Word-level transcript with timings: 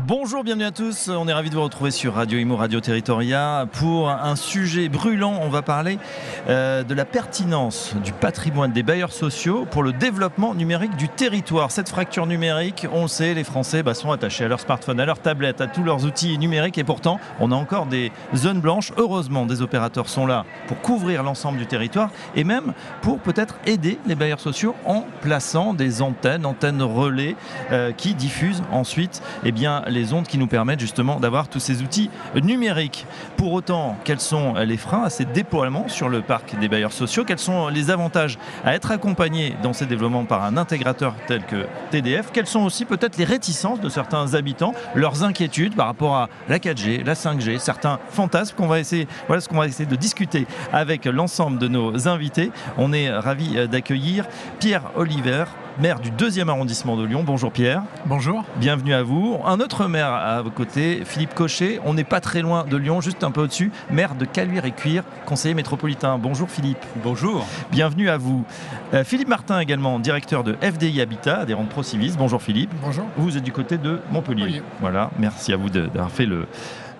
Bonjour, 0.00 0.42
bienvenue 0.42 0.64
à 0.64 0.72
tous. 0.72 1.08
On 1.08 1.28
est 1.28 1.32
ravis 1.32 1.50
de 1.50 1.54
vous 1.54 1.62
retrouver 1.62 1.92
sur 1.92 2.14
Radio 2.14 2.36
Imo, 2.40 2.56
Radio 2.56 2.80
Territoria 2.80 3.68
pour 3.74 4.10
un 4.10 4.34
sujet 4.34 4.88
brûlant. 4.88 5.38
On 5.40 5.48
va 5.48 5.62
parler 5.62 6.00
euh, 6.48 6.82
de 6.82 6.94
la 6.94 7.04
pertinence 7.04 7.94
du 8.02 8.10
patrimoine 8.12 8.72
des 8.72 8.82
bailleurs 8.82 9.12
sociaux 9.12 9.66
pour 9.70 9.84
le 9.84 9.92
développement 9.92 10.52
numérique 10.52 10.96
du 10.96 11.08
territoire. 11.08 11.70
Cette 11.70 11.88
fracture 11.88 12.26
numérique, 12.26 12.88
on 12.92 13.02
le 13.02 13.08
sait, 13.08 13.34
les 13.34 13.44
Français 13.44 13.84
bah, 13.84 13.94
sont 13.94 14.10
attachés 14.10 14.44
à 14.44 14.48
leur 14.48 14.58
smartphone, 14.58 14.98
à 14.98 15.06
leur 15.06 15.20
tablette, 15.20 15.60
à 15.60 15.68
tous 15.68 15.84
leurs 15.84 16.04
outils 16.04 16.38
numériques 16.38 16.76
et 16.76 16.84
pourtant, 16.84 17.20
on 17.38 17.52
a 17.52 17.54
encore 17.54 17.86
des 17.86 18.10
zones 18.34 18.60
blanches. 18.60 18.92
Heureusement, 18.96 19.46
des 19.46 19.62
opérateurs 19.62 20.08
sont 20.08 20.26
là 20.26 20.44
pour 20.66 20.80
couvrir 20.80 21.22
l'ensemble 21.22 21.58
du 21.58 21.66
territoire 21.66 22.10
et 22.34 22.42
même 22.42 22.72
pour 23.00 23.20
peut-être 23.20 23.54
aider 23.64 24.00
les 24.08 24.16
bailleurs 24.16 24.40
sociaux 24.40 24.74
en 24.86 25.04
plaçant 25.20 25.72
des 25.72 26.02
antennes, 26.02 26.46
antennes 26.46 26.82
relais 26.82 27.36
euh, 27.70 27.92
qui 27.92 28.14
diffusent 28.14 28.64
ensuite 28.72 29.22
eh 29.44 29.52
bien, 29.52 29.83
les 29.88 30.12
ondes 30.12 30.26
qui 30.26 30.38
nous 30.38 30.46
permettent 30.46 30.80
justement 30.80 31.20
d'avoir 31.20 31.48
tous 31.48 31.60
ces 31.60 31.82
outils 31.82 32.10
numériques. 32.34 33.06
Pour 33.36 33.52
autant, 33.52 33.96
quels 34.04 34.20
sont 34.20 34.54
les 34.54 34.76
freins 34.76 35.04
à 35.04 35.10
ces 35.10 35.24
déploiements 35.24 35.88
sur 35.88 36.08
le 36.08 36.22
parc 36.22 36.58
des 36.58 36.68
bailleurs 36.68 36.92
sociaux? 36.92 37.24
Quels 37.24 37.38
sont 37.38 37.68
les 37.68 37.90
avantages 37.90 38.38
à 38.64 38.74
être 38.74 38.90
accompagnés 38.90 39.54
dans 39.62 39.72
ces 39.72 39.86
développements 39.86 40.24
par 40.24 40.44
un 40.44 40.56
intégrateur 40.56 41.14
tel 41.26 41.44
que 41.44 41.66
TDF 41.90 42.30
Quelles 42.32 42.46
sont 42.46 42.64
aussi 42.64 42.84
peut-être 42.84 43.16
les 43.16 43.24
réticences 43.24 43.80
de 43.80 43.88
certains 43.88 44.34
habitants, 44.34 44.74
leurs 44.94 45.24
inquiétudes 45.24 45.74
par 45.74 45.86
rapport 45.86 46.16
à 46.16 46.28
la 46.48 46.58
4G, 46.58 47.04
la 47.04 47.14
5G, 47.14 47.58
certains 47.58 47.98
fantasmes 48.10 48.56
qu'on 48.56 48.66
va 48.66 48.80
essayer, 48.80 49.08
voilà 49.26 49.40
ce 49.40 49.48
qu'on 49.48 49.58
va 49.58 49.66
essayer 49.66 49.86
de 49.86 49.96
discuter 49.96 50.46
avec 50.72 51.04
l'ensemble 51.04 51.58
de 51.58 51.68
nos 51.68 52.08
invités. 52.08 52.50
On 52.78 52.92
est 52.92 53.10
ravis 53.10 53.68
d'accueillir 53.68 54.26
Pierre 54.58 54.82
Oliver, 54.96 55.44
maire 55.78 55.98
du 56.00 56.10
deuxième 56.10 56.48
arrondissement 56.48 56.96
de 56.96 57.04
Lyon. 57.04 57.24
Bonjour 57.24 57.50
Pierre. 57.50 57.82
Bonjour. 58.06 58.44
Bienvenue 58.56 58.94
à 58.94 59.02
vous. 59.02 59.38
Un 59.44 59.60
autre 59.60 59.86
maire 59.86 60.12
à 60.12 60.42
vos 60.42 60.50
côtés, 60.50 61.02
Philippe 61.04 61.34
Cochet. 61.34 61.80
On 61.84 61.94
n'est 61.94 62.04
pas 62.04 62.20
très 62.20 62.42
loin 62.42 62.64
de 62.64 62.76
Lyon, 62.76 63.00
juste 63.00 63.24
un 63.24 63.30
peu 63.30 63.42
au-dessus, 63.42 63.72
maire 63.90 64.14
de 64.14 64.24
Caluire 64.24 64.64
et 64.64 64.72
Cuire, 64.72 65.02
conseiller 65.26 65.54
métropolitain. 65.54 66.18
Bonjour 66.18 66.48
Philippe. 66.48 66.84
Bonjour. 67.02 67.46
Bienvenue 67.70 68.08
à 68.08 68.16
vous. 68.16 68.44
Euh, 68.92 69.04
Philippe 69.04 69.28
Martin 69.28 69.58
également, 69.58 69.98
directeur 69.98 70.44
de 70.44 70.56
FDI 70.62 71.00
Habitat, 71.00 71.40
adhérent 71.40 71.64
de 71.64 71.68
ProCivis. 71.68 72.14
Bonjour 72.16 72.40
Philippe. 72.40 72.70
Bonjour. 72.82 73.06
Vous 73.16 73.36
êtes 73.36 73.44
du 73.44 73.52
côté 73.52 73.78
de 73.78 74.00
Montpellier. 74.10 74.62
Voilà, 74.80 75.10
merci 75.18 75.52
à 75.52 75.56
vous 75.56 75.70
d'avoir 75.70 76.10
fait 76.10 76.26
le, 76.26 76.46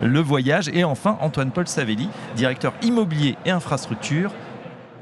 le 0.00 0.20
voyage. 0.20 0.68
Et 0.72 0.84
enfin, 0.84 1.16
Antoine-Paul 1.20 1.68
Savelli, 1.68 2.08
directeur 2.34 2.72
immobilier 2.82 3.36
et 3.44 3.50
infrastructure 3.50 4.30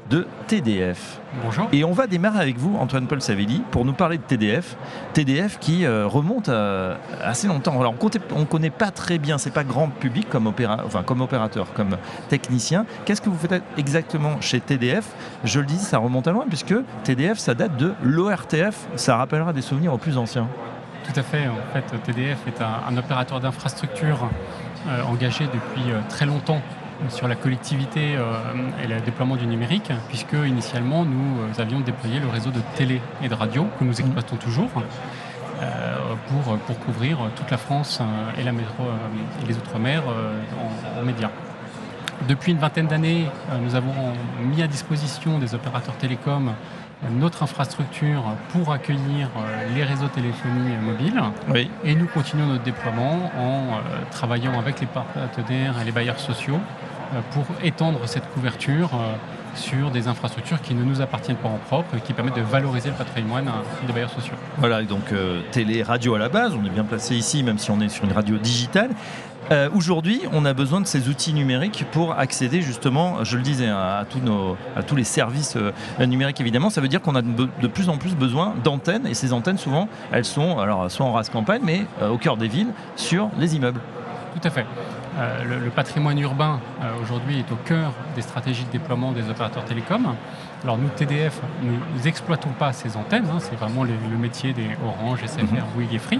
de 0.09 0.27
TDF. 0.47 1.19
Bonjour. 1.43 1.67
Et 1.71 1.83
on 1.83 1.91
va 1.91 2.07
démarrer 2.07 2.39
avec 2.39 2.57
vous, 2.57 2.75
Antoine-Paul 2.77 3.21
Savelli, 3.21 3.63
pour 3.71 3.85
nous 3.85 3.93
parler 3.93 4.17
de 4.17 4.23
TDF. 4.23 4.75
TDF 5.13 5.59
qui 5.59 5.85
euh, 5.85 6.07
remonte 6.07 6.49
à 6.49 6.97
assez 7.23 7.47
longtemps. 7.47 7.79
Alors, 7.79 7.95
on 8.35 8.39
ne 8.39 8.45
connaît 8.45 8.69
pas 8.69 8.91
très 8.91 9.17
bien, 9.17 9.37
c'est 9.37 9.53
pas 9.53 9.63
grand 9.63 9.87
public 9.87 10.29
comme, 10.29 10.47
opéra, 10.47 10.79
enfin, 10.85 11.03
comme 11.03 11.21
opérateur, 11.21 11.73
comme 11.73 11.97
technicien. 12.29 12.85
Qu'est-ce 13.05 13.21
que 13.21 13.29
vous 13.29 13.37
faites 13.37 13.63
exactement 13.77 14.41
chez 14.41 14.59
TDF 14.59 15.05
Je 15.43 15.59
le 15.59 15.65
dis, 15.65 15.77
ça 15.77 15.97
remonte 15.97 16.27
à 16.27 16.31
loin, 16.31 16.45
puisque 16.47 16.75
TDF, 17.03 17.37
ça 17.37 17.53
date 17.53 17.77
de 17.77 17.93
l'ORTF. 18.03 18.87
Ça 18.95 19.17
rappellera 19.17 19.53
des 19.53 19.61
souvenirs 19.61 19.93
aux 19.93 19.97
plus 19.97 20.17
anciens. 20.17 20.47
Tout 21.03 21.19
à 21.19 21.23
fait. 21.23 21.47
En 21.47 21.73
fait, 21.73 22.03
TDF 22.03 22.39
est 22.47 22.61
un, 22.61 22.93
un 22.93 22.97
opérateur 22.97 23.39
d'infrastructure 23.39 24.29
euh, 24.87 25.01
engagé 25.03 25.45
depuis 25.45 25.91
euh, 25.91 25.99
très 26.09 26.25
longtemps 26.25 26.61
sur 27.09 27.27
la 27.27 27.35
collectivité 27.35 28.15
euh, 28.15 28.23
et 28.83 28.87
le 28.87 28.99
déploiement 29.01 29.35
du 29.35 29.45
numérique, 29.45 29.91
puisque 30.09 30.33
initialement 30.33 31.05
nous 31.05 31.41
euh, 31.41 31.61
avions 31.61 31.79
déployé 31.79 32.19
le 32.19 32.27
réseau 32.27 32.51
de 32.51 32.59
télé 32.75 33.01
et 33.21 33.29
de 33.29 33.33
radio 33.33 33.67
que 33.79 33.83
nous 33.83 33.99
exploitons 33.99 34.35
toujours 34.37 34.69
euh, 35.61 35.95
pour, 36.27 36.57
pour 36.59 36.79
couvrir 36.79 37.17
toute 37.35 37.49
la 37.51 37.57
France 37.57 38.01
et, 38.37 38.43
la 38.43 38.51
métro, 38.51 38.83
et 39.41 39.47
les 39.47 39.55
Outre-mer 39.55 40.03
en, 40.05 40.99
en 40.99 41.03
médias. 41.03 41.29
Depuis 42.27 42.51
une 42.51 42.57
vingtaine 42.57 42.87
d'années, 42.87 43.25
nous 43.61 43.75
avons 43.75 43.93
mis 44.41 44.61
à 44.61 44.67
disposition 44.67 45.39
des 45.39 45.55
opérateurs 45.55 45.95
télécoms 45.95 46.53
notre 47.11 47.43
infrastructure 47.43 48.23
pour 48.49 48.71
accueillir 48.71 49.27
les 49.75 49.83
réseaux 49.83 50.07
téléphonie 50.07 50.77
mobiles. 50.81 51.21
Oui. 51.49 51.69
Et 51.83 51.95
nous 51.95 52.07
continuons 52.07 52.47
notre 52.47 52.63
déploiement 52.63 53.29
en 53.37 53.81
travaillant 54.09 54.57
avec 54.57 54.79
les 54.79 54.87
partenaires 54.87 55.75
et 55.81 55.83
les 55.83 55.91
bailleurs 55.91 56.19
sociaux 56.19 56.59
pour 57.31 57.45
étendre 57.63 57.99
cette 58.05 58.29
couverture 58.33 58.89
euh, 58.93 59.13
sur 59.55 59.91
des 59.91 60.07
infrastructures 60.07 60.61
qui 60.61 60.73
ne 60.73 60.83
nous 60.83 61.01
appartiennent 61.01 61.37
pas 61.37 61.49
en 61.49 61.57
propre 61.57 61.95
et 61.95 62.01
qui 62.01 62.13
permettent 62.13 62.35
de 62.35 62.41
valoriser 62.41 62.89
le 62.89 62.95
patrimoine 62.95 63.47
euh, 63.47 63.87
des 63.87 63.93
bailleurs 63.93 64.09
sociaux. 64.09 64.33
Voilà, 64.57 64.81
et 64.81 64.85
donc 64.85 65.11
euh, 65.11 65.41
télé, 65.51 65.83
radio 65.83 66.15
à 66.15 66.19
la 66.19 66.29
base, 66.29 66.53
on 66.59 66.65
est 66.65 66.69
bien 66.69 66.83
placé 66.83 67.15
ici, 67.15 67.43
même 67.43 67.57
si 67.57 67.71
on 67.71 67.79
est 67.81 67.89
sur 67.89 68.05
une 68.05 68.13
radio 68.13 68.37
digitale. 68.37 68.89
Euh, 69.51 69.69
Aujourd'hui, 69.75 70.21
on 70.31 70.45
a 70.45 70.53
besoin 70.53 70.79
de 70.79 70.87
ces 70.87 71.09
outils 71.09 71.33
numériques 71.33 71.85
pour 71.91 72.17
accéder 72.17 72.61
justement, 72.61 73.23
je 73.23 73.35
le 73.37 73.43
disais, 73.43 73.67
à, 73.67 73.97
à 73.97 74.05
tous, 74.05 74.19
nos, 74.19 74.55
à 74.75 74.83
tous 74.83 74.95
les 74.95 75.03
services 75.03 75.57
euh, 75.57 76.05
numériques 76.05 76.39
évidemment. 76.39 76.69
Ça 76.69 76.81
veut 76.81 76.87
dire 76.87 77.01
qu'on 77.01 77.15
a 77.15 77.21
de, 77.21 77.67
plus 77.67 77.89
en 77.89 77.97
plus 77.97 78.15
besoin 78.15 78.53
d'antennes, 78.63 79.05
et 79.05 79.13
ces 79.13 79.33
antennes, 79.33 79.57
souvent, 79.57 79.89
elles 80.11 80.25
sont 80.25 80.59
alors, 80.59 80.89
soit 80.89 81.05
en 81.05 81.11
race 81.11 81.29
campagne, 81.29 81.61
mais 81.63 81.85
euh, 82.01 82.09
au 82.09 82.17
cœur 82.17 82.37
des 82.37 82.47
villes, 82.47 82.69
sur 82.95 83.29
les 83.37 83.55
immeubles. 83.55 83.81
Tout 84.33 84.47
à 84.47 84.49
fait. 84.49 84.65
Euh, 85.19 85.43
le, 85.43 85.59
le 85.65 85.69
patrimoine 85.69 86.17
urbain 86.19 86.59
euh, 86.81 86.91
aujourd'hui 87.01 87.37
est 87.39 87.51
au 87.51 87.55
cœur 87.55 87.91
des 88.15 88.23
stratégies 88.23 88.65
de 88.65 88.71
déploiement 88.71 89.11
des 89.11 89.29
opérateurs 89.29 89.63
télécoms. 89.63 90.15
Alors 90.63 90.77
nous, 90.79 90.87
TDF, 90.89 91.39
nous 91.61 91.77
n'exploitons 92.03 92.49
pas 92.57 92.73
ces 92.73 92.97
antennes, 92.97 93.25
hein, 93.31 93.37
c'est 93.39 93.55
vraiment 93.55 93.83
le, 93.83 93.91
le 94.11 94.17
métier 94.17 94.53
des 94.53 94.69
Orange, 94.83 95.19
SFR, 95.25 95.43
Mhm. 95.43 95.63
Bouygues 95.75 95.93
et 95.93 95.99
Free. 95.99 96.19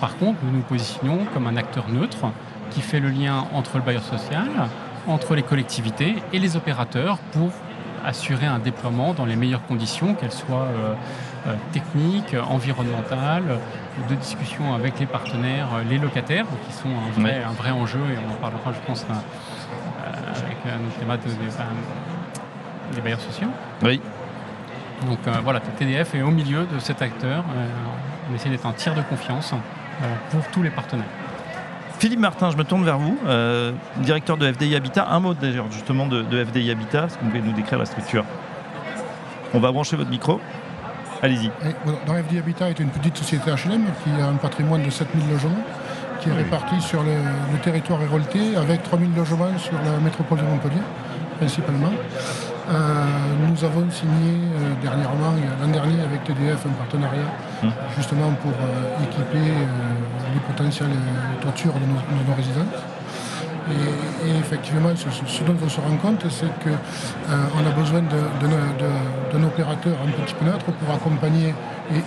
Par 0.00 0.16
contre, 0.16 0.38
nous 0.44 0.52
nous 0.52 0.62
positionnons 0.62 1.26
comme 1.34 1.46
un 1.48 1.56
acteur 1.56 1.88
neutre 1.90 2.16
qui 2.70 2.80
fait 2.80 3.00
le 3.00 3.10
lien 3.10 3.44
entre 3.52 3.76
le 3.76 3.82
bailleur 3.82 4.04
social, 4.04 4.46
entre 5.06 5.34
les 5.34 5.42
collectivités 5.42 6.16
et 6.32 6.38
les 6.38 6.56
opérateurs 6.56 7.18
pour 7.32 7.50
assurer 8.04 8.46
un 8.46 8.58
déploiement 8.58 9.14
dans 9.14 9.24
les 9.26 9.36
meilleures 9.36 9.64
conditions, 9.66 10.14
qu'elles 10.14 10.32
soient 10.32 10.68
euh, 10.68 10.94
euh, 11.46 11.54
techniques, 11.72 12.34
environnementales, 12.48 13.58
de 14.08 14.14
discussion 14.14 14.74
avec 14.74 14.98
les 15.00 15.06
partenaires, 15.06 15.68
euh, 15.74 15.82
les 15.88 15.98
locataires, 15.98 16.46
qui 16.66 16.72
sont 16.72 16.88
un 16.88 17.10
vrai, 17.20 17.38
Ouais. 17.38 17.42
un 17.44 17.52
vrai 17.52 17.70
enjeu, 17.70 17.98
et 18.12 18.18
on 18.26 18.32
en 18.32 18.36
parlera, 18.36 18.72
je 18.72 18.86
pense, 18.86 19.04
euh, 19.10 19.14
avec 20.30 20.56
notre 20.64 20.98
débat 20.98 21.16
de- 21.16 21.22
de- 21.30 22.94
des 22.96 23.00
bailleurs 23.00 23.20
sociaux. 23.20 23.48
Oui. 23.82 24.00
Donc 25.06 25.18
euh, 25.26 25.32
voilà, 25.42 25.60
TDF 25.60 26.14
est 26.14 26.22
au 26.22 26.30
milieu 26.30 26.66
de 26.66 26.78
cet 26.78 27.00
acteur. 27.02 27.44
euh, 27.56 27.66
on 28.30 28.34
essaie 28.34 28.48
d'être 28.50 28.66
un 28.66 28.72
tiers 28.72 28.94
de 28.94 29.02
confiance 29.02 29.52
euh, 29.54 30.06
pour 30.30 30.46
tous 30.50 30.62
les 30.62 30.70
partenaires. 30.70 31.06
Philippe 32.00 32.20
Martin, 32.20 32.50
je 32.50 32.56
me 32.56 32.64
tourne 32.64 32.82
vers 32.82 32.98
vous, 32.98 33.18
euh, 33.26 33.72
directeur 33.98 34.38
de 34.38 34.50
FDI 34.50 34.74
Habitat. 34.74 35.06
Un 35.10 35.20
mot 35.20 35.34
d'ailleurs 35.34 35.70
justement 35.70 36.06
de, 36.06 36.22
de 36.22 36.44
FDI 36.46 36.70
Habitat, 36.70 37.04
est-ce 37.04 37.18
que 37.18 37.24
vous 37.24 37.28
pouvez 37.28 37.42
nous 37.42 37.52
décrire 37.52 37.78
la 37.78 37.84
structure 37.84 38.24
On 39.52 39.60
va 39.60 39.70
brancher 39.70 39.96
votre 39.96 40.08
micro. 40.08 40.40
Allez-y. 41.22 41.50
Dans 42.06 42.14
FD 42.14 42.38
Habitat 42.38 42.70
est 42.70 42.80
une 42.80 42.88
petite 42.88 43.18
société 43.18 43.50
HLM 43.50 43.84
qui 44.02 44.18
a 44.18 44.28
un 44.28 44.36
patrimoine 44.36 44.82
de 44.82 44.88
7000 44.88 45.30
logements 45.30 45.62
qui 46.22 46.30
est 46.30 46.32
réparti 46.32 46.80
sur 46.80 47.02
le, 47.02 47.12
le 47.52 47.58
territoire 47.62 48.02
hérolté 48.02 48.56
avec 48.56 48.82
3000 48.82 49.14
logements 49.14 49.58
sur 49.58 49.74
la 49.74 49.98
métropole 50.02 50.38
de 50.38 50.44
Montpellier 50.44 50.80
principalement. 51.36 51.92
Euh, 52.70 53.04
nous 53.48 53.64
avons 53.64 53.90
signé 53.90 54.30
euh, 54.54 54.72
dernièrement, 54.80 55.34
l'an 55.60 55.68
dernier 55.68 56.02
avec 56.02 56.22
TDF, 56.24 56.66
un 56.66 56.72
partenariat 56.78 57.30
Hum. 57.62 57.70
justement 57.94 58.30
pour 58.40 58.52
euh, 58.52 59.04
équiper 59.04 59.52
les 60.32 60.40
potentielles 60.48 60.96
toitures 61.42 61.74
de 61.74 61.80
nos, 61.80 62.00
de 62.22 62.26
nos 62.26 62.34
résidences. 62.34 62.80
Et, 63.68 64.28
et 64.30 64.38
effectivement, 64.38 64.88
ce, 64.96 65.44
dont 65.44 65.56
on 65.62 65.68
se 65.68 65.78
rend 65.78 65.96
compte, 66.00 66.24
c'est 66.30 66.48
qu'on 66.64 67.66
a 67.66 67.70
besoin 67.78 68.00
d'un 68.00 69.42
opérateur 69.44 69.92
un 70.02 70.10
petit 70.24 70.34
peu 70.34 70.46
neutre 70.46 70.64
pour 70.64 70.94
accompagner 70.94 71.54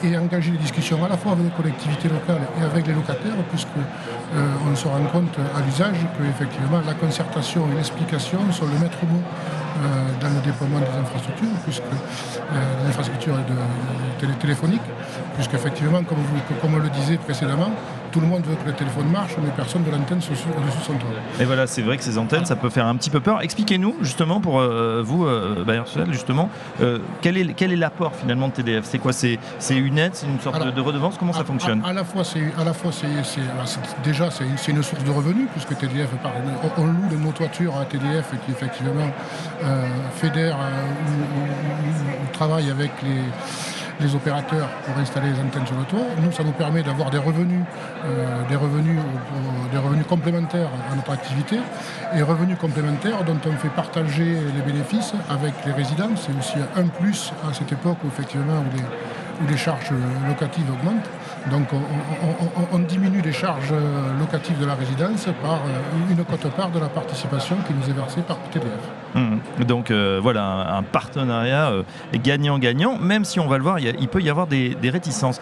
et, 0.04 0.18
engager 0.18 0.52
les 0.52 0.58
discussions 0.58 1.04
à 1.04 1.10
la 1.10 1.18
fois 1.18 1.34
avec 1.34 1.46
les 1.46 1.52
collectivités 1.52 2.10
locales 2.10 2.42
et 2.60 2.64
avec 2.64 2.88
les 2.88 2.94
locataires, 2.94 3.36
puisque 3.50 3.68
euh, 3.78 4.46
on 4.72 4.76
se 4.76 4.88
rend 4.88 5.04
compte 5.12 5.36
à 5.56 5.62
l'usage 5.66 5.98
que 6.18 6.24
effectivement 6.24 6.80
la 6.86 6.94
concertation 6.94 7.68
et 7.72 7.76
l'explication 7.76 8.40
sont 8.52 8.66
le 8.66 8.80
maître 8.80 8.98
mot 9.10 9.20
euh, 9.22 10.22
dans 10.22 10.30
le 10.30 10.42
déploiement 10.46 10.80
des 10.80 11.00
infrastructures, 11.00 11.58
puisque 11.64 11.82
euh, 11.84 12.84
les 12.84 12.90
infrastructures 12.90 13.36
de, 13.36 13.56
télé- 14.20 14.34
téléphoniques, 14.40 14.90
puisqu'effectivement, 15.36 16.04
comme, 16.04 16.18
comme 16.62 16.74
on 16.76 16.80
le 16.80 16.90
disait 16.90 17.18
précédemment, 17.18 17.72
tout 18.14 18.22
le 18.22 18.28
monde 18.28 18.44
veut 18.46 18.56
que 18.56 18.68
le 18.68 18.74
téléphone 18.74 19.10
marche, 19.10 19.34
mais 19.44 19.50
personne 19.56 19.84
de 19.84 19.92
l'antenne 19.92 20.22
se 20.22 20.32
au-dessus 20.32 20.48
de 20.80 20.84
son 20.84 20.94
toit. 20.94 21.10
Et 21.40 21.46
voilà, 21.46 21.68
c'est 21.68 21.82
vrai 21.82 21.98
que 21.98 22.04
ces 22.04 22.18
antennes, 22.18 22.46
ça 22.46 22.56
peut 22.56 22.70
faire 22.70 22.86
un 22.86 22.96
petit 22.96 23.10
peu 23.10 23.20
peur. 23.20 23.42
Expliquez-nous 23.42 23.96
justement 24.02 24.40
pour 24.40 24.62
vous, 24.62 25.26
Bayer 25.66 25.82
justement, 26.12 26.50
quel 27.22 27.38
est 27.38 27.54
quel 27.54 27.74
est 27.74 27.78
l'apport 27.78 28.14
finalement 28.16 28.48
de 28.48 28.54
TDF 28.54 28.86
C'est 28.86 29.00
quoi? 29.00 29.12
C'est 29.14 29.40
une 29.72 29.98
aide, 29.98 30.14
c'est 30.14 30.28
une 30.28 30.40
sorte 30.40 30.74
de 30.74 30.82
redevance? 30.82 31.16
Comment 31.18 31.34
ça 31.34 31.44
fonctionne? 31.44 31.84
à, 31.84 31.94
la 31.94 32.04
fois, 32.04 32.24
c'est 32.24 32.44
à 32.58 32.64
la 32.64 32.74
fois 32.74 32.92
c'est 32.92 33.08
déjà 34.04 34.30
c'est 34.32 34.44
une, 34.44 34.78
une, 34.78 34.84
source 34.84 35.04
de 35.04 35.12
revenus 35.12 35.48
puisque 35.52 35.78
TDF 35.78 36.10
on, 36.78 36.82
on 36.82 36.86
loue 36.86 37.20
nos 37.20 37.32
toitures 37.32 37.76
à 37.78 37.86
TDF 37.86 38.32
qui 38.46 38.52
effectivement 38.52 39.10
fédère 40.16 40.58
ou, 40.58 42.34
travaille 42.34 42.70
avec 42.70 42.92
les 43.04 43.22
les 44.00 44.16
opérateurs 44.16 44.68
pour 44.86 44.98
installer 44.98 45.30
les 45.30 45.40
antennes 45.40 45.66
sur 45.66 45.78
le 45.78 45.86
toit. 45.86 46.08
Nous, 46.22 46.32
ça 46.32 46.44
nous 46.44 46.52
permet 46.52 46.84
d'avoir 46.84 47.10
des 47.10 47.18
revenus, 47.18 47.64
euh, 48.06 48.44
des 48.50 48.56
revenus, 48.56 50.06
complémentaires 50.08 50.70
à 50.92 50.96
notre 50.96 51.12
activité 51.12 51.58
et 52.16 52.22
revenus 52.22 52.58
complémentaires 52.58 53.24
dont 53.24 53.38
on 53.46 53.58
fait 53.58 53.70
partager 53.70 54.26
les 54.56 54.62
bénéfices 54.62 55.14
avec 55.30 55.54
les 55.66 55.72
résidents. 55.72 56.10
C'est 56.16 56.38
aussi 56.38 56.58
un 56.76 56.88
plus 56.88 57.32
à 57.48 57.54
cette 57.54 57.72
époque 57.72 57.98
effectivement 58.08 58.64
où 59.42 59.48
les 59.48 59.58
charges 59.58 59.92
locatives 60.28 60.70
augmentent. 60.72 61.10
Donc 61.52 61.68
on, 62.72 62.80
diminue 62.80 63.22
les 63.22 63.34
charges 63.34 63.74
locatives 64.20 64.60
de 64.60 64.66
la 64.66 64.76
résidence 64.76 65.26
par 65.42 65.56
euh, 65.56 66.12
une 66.12 66.24
cote-part 66.24 66.72
de 66.72 66.80
la 66.80 66.88
participation 66.88 67.56
qui 67.68 67.74
nous 67.74 67.90
est 67.90 67.94
versée 67.94 68.22
par 68.22 68.38
TDF. 68.52 68.72
Mmh. 69.16 69.64
Donc 69.66 69.92
euh, 69.92 70.20
voilà, 70.22 70.76
un, 70.76 70.84
partenariat 70.84 71.72
euh, 71.72 71.84
gagnant-gagnant, 72.14 72.98
même 72.98 73.26
si 73.26 73.40
on 73.40 73.48
va 73.48 73.58
le 73.58 73.64
voir, 73.64 73.80
il, 73.80 74.08
peut 74.08 74.22
y 74.22 74.30
avoir 74.30 74.48
des, 74.48 74.76
réticences. 74.84 75.42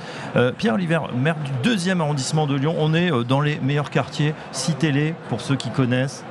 Pierre-Oliver, 0.58 1.00
maire 1.16 1.36
du 1.44 1.52
deuxième 1.64 2.02
arrondissement 2.02 2.48
de 2.48 2.56
Lyon, 2.56 2.76
on 2.78 2.94
est 2.94 3.12
dans 3.26 3.42
les 3.42 3.60
meilleurs 3.60 3.90
quartiers, 3.90 4.34
citez-les 4.52 5.14
pour 5.30 5.42
ceux 5.42 5.56
qui 5.56 5.70
connaissent. 5.70 6.24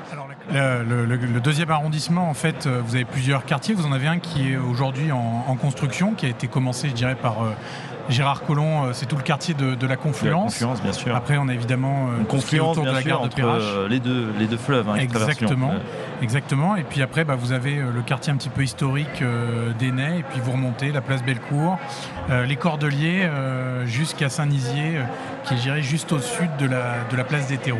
Le, 0.53 1.41
deuxième 1.41 1.71
arrondissement, 1.71 2.29
en 2.29 2.35
fait, 2.35 2.67
vous 2.67 2.95
avez 2.95 3.05
plusieurs 3.05 3.45
quartiers. 3.45 3.75
Vous 3.75 3.87
en 3.87 3.93
avez 3.93 4.09
un 4.09 4.19
qui 4.19 4.53
est 4.53 4.57
aujourd'hui 4.57 5.13
en, 5.13 5.55
construction, 5.57 6.15
qui 6.15 6.27
a 6.27 6.31
été 6.31 6.49
commencé, 6.49 6.89
je 6.89 6.95
dirais, 6.95 7.15
par 7.15 7.37
Gérard 8.09 8.43
Collomb, 8.43 8.85
euh, 8.85 8.93
c'est 8.93 9.07
tout 9.07 9.17
le 9.17 9.23
quartier 9.23 9.55
de, 9.55 9.87
la 9.87 9.97
Confluence. 9.97 10.63
bien 10.83 10.93
sûr. 10.93 11.15
Après, 11.15 11.37
on 11.39 11.49
a 11.49 11.55
évidemment 11.55 12.09
euh, 12.09 12.21
une 12.21 12.27
confluence 12.27 12.77
autour 12.77 12.91
de 12.91 12.97
la 12.97 13.03
gare 13.03 13.23
de 13.23 13.35
Perrache. 13.35 13.63
Euh, 13.65 13.89
les 13.89 14.01
deux, 14.01 14.33
les 14.39 14.47
deux 14.47 14.57
fleuves. 14.57 14.89
Hein, 14.89 14.97
exactement, 14.97 15.73
exactement. 16.23 16.77
Et 16.77 16.83
puis 16.83 17.03
après, 17.03 17.25
bah, 17.25 17.37
vous 17.37 17.53
avez 17.53 17.77
le 17.77 18.03
quartier 18.03 18.33
un 18.33 18.37
petit 18.37 18.49
peu 18.49 18.63
historique 18.63 19.23
d'Enay, 19.79 20.21
et 20.21 20.23
puis 20.23 20.41
vous 20.41 20.53
remontez 20.53 20.93
la 20.93 21.01
place 21.01 21.23
Bellecour, 21.23 21.79
les 22.29 22.57
Cordeliers, 22.57 23.29
jusqu'à 23.85 24.29
Saint-Nizier, 24.29 25.01
qui 25.45 25.55
est 25.55 25.83
juste 25.83 26.13
au 26.13 26.19
sud 26.19 26.51
de 26.59 26.67
la, 26.67 27.05
de 27.11 27.17
la 27.17 27.25
place 27.25 27.47
des 27.49 27.59
terreaux. 27.59 27.79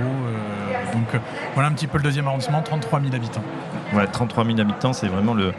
donc 0.93 1.21
voilà 1.55 1.69
un 1.69 1.73
petit 1.73 1.87
peu 1.87 1.99
le 1.99 2.05
deuxième 2.05 2.27
arrondissement, 2.27 2.63
33 2.63 3.01
000 3.01 3.15
habitants. 3.15 3.45
Ouais, 3.93 4.07
33 4.07 4.45
000 4.45 4.61
habitants, 4.61 4.93
c'est 4.93 5.09
vraiment 5.09 5.35
le, 5.35 5.53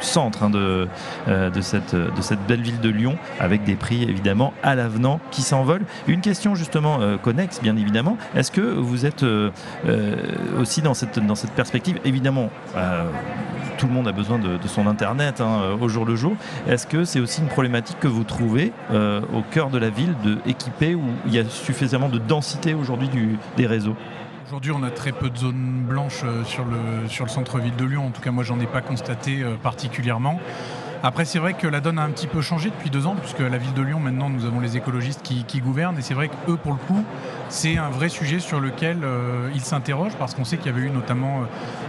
centre 0.00 0.44
hein, 0.44 0.50
de, 0.50 0.86
de, 1.26 1.60
cette, 1.60 1.96
belle 2.46 2.62
ville 2.62 2.80
de 2.80 2.88
Lyon, 2.88 3.16
avec 3.40 3.64
des 3.64 3.74
prix 3.74 4.04
évidemment 4.04 4.52
à 4.62 4.74
l'avenant 4.74 5.20
qui 5.30 5.42
s'envolent. 5.42 5.84
Une 6.06 6.20
question 6.20 6.54
justement 6.54 7.00
euh, 7.00 7.16
connexe, 7.16 7.60
bien 7.60 7.76
évidemment. 7.76 8.16
Est-ce 8.34 8.50
que 8.50 8.60
vous 8.60 9.06
êtes 9.06 9.22
euh, 9.22 9.50
euh, 9.86 10.16
aussi 10.60 10.82
dans 10.82 10.94
cette, 10.94 11.20
perspective? 11.54 11.98
Évidemment, 12.04 12.50
tout 13.78 13.86
le 13.86 13.92
monde 13.92 14.08
a 14.08 14.12
besoin 14.12 14.38
de, 14.38 14.58
son 14.66 14.86
Internet 14.86 15.40
hein, 15.40 15.76
au 15.80 15.88
jour 15.88 16.04
le 16.04 16.16
jour. 16.16 16.34
Est-ce 16.68 16.86
que 16.86 17.04
c'est 17.04 17.20
aussi 17.20 17.40
une 17.40 17.48
problématique 17.48 17.98
que 18.00 18.08
vous 18.08 18.24
trouvez 18.24 18.72
au 18.92 19.42
cœur 19.50 19.70
de 19.70 19.78
la 19.78 19.90
ville 19.90 20.14
de 20.24 20.38
où 20.94 21.02
il 21.26 21.34
y 21.34 21.38
a 21.38 21.44
suffisamment 21.44 22.08
de 22.08 22.18
densité 22.18 22.74
aujourd'hui 22.74 23.08
des 23.56 23.66
réseaux? 23.66 23.96
Aujourd'hui, 24.50 24.72
on 24.72 24.82
a 24.82 24.90
très 24.90 25.12
peu 25.12 25.30
de 25.30 25.36
zones 25.36 25.84
blanches 25.88 26.24
sur 26.44 26.64
le, 26.64 27.08
sur 27.08 27.24
le 27.24 27.30
centre-ville 27.30 27.76
de 27.76 27.84
Lyon. 27.84 28.08
En 28.08 28.10
tout 28.10 28.20
cas, 28.20 28.32
moi, 28.32 28.42
j'en 28.42 28.58
ai 28.58 28.66
pas 28.66 28.80
constaté 28.80 29.44
particulièrement. 29.62 30.40
Après, 31.04 31.24
c'est 31.24 31.38
vrai 31.38 31.54
que 31.54 31.68
la 31.68 31.80
donne 31.80 32.00
a 32.00 32.02
un 32.02 32.10
petit 32.10 32.26
peu 32.26 32.40
changé 32.40 32.70
depuis 32.70 32.90
deux 32.90 33.06
ans, 33.06 33.14
puisque 33.14 33.38
la 33.38 33.58
ville 33.58 33.74
de 33.74 33.82
Lyon, 33.82 34.00
maintenant, 34.00 34.28
nous 34.28 34.46
avons 34.46 34.58
les 34.58 34.76
écologistes 34.76 35.22
qui, 35.22 35.60
gouvernent. 35.60 35.96
Et 35.98 36.02
c'est 36.02 36.14
vrai 36.14 36.30
qu'eux, 36.30 36.56
pour 36.56 36.72
le 36.72 36.78
coup, 36.78 37.04
c'est 37.48 37.78
un 37.78 37.90
vrai 37.90 38.08
sujet 38.08 38.40
sur 38.40 38.58
lequel 38.58 39.04
euh, 39.04 39.48
ils 39.54 39.60
s'interrogent, 39.60 40.16
parce 40.16 40.34
qu'on 40.34 40.44
sait 40.44 40.56
qu'il 40.56 40.66
y 40.66 40.74
avait 40.74 40.88
eu 40.88 40.90
notamment 40.90 41.42
euh, 41.42 41.44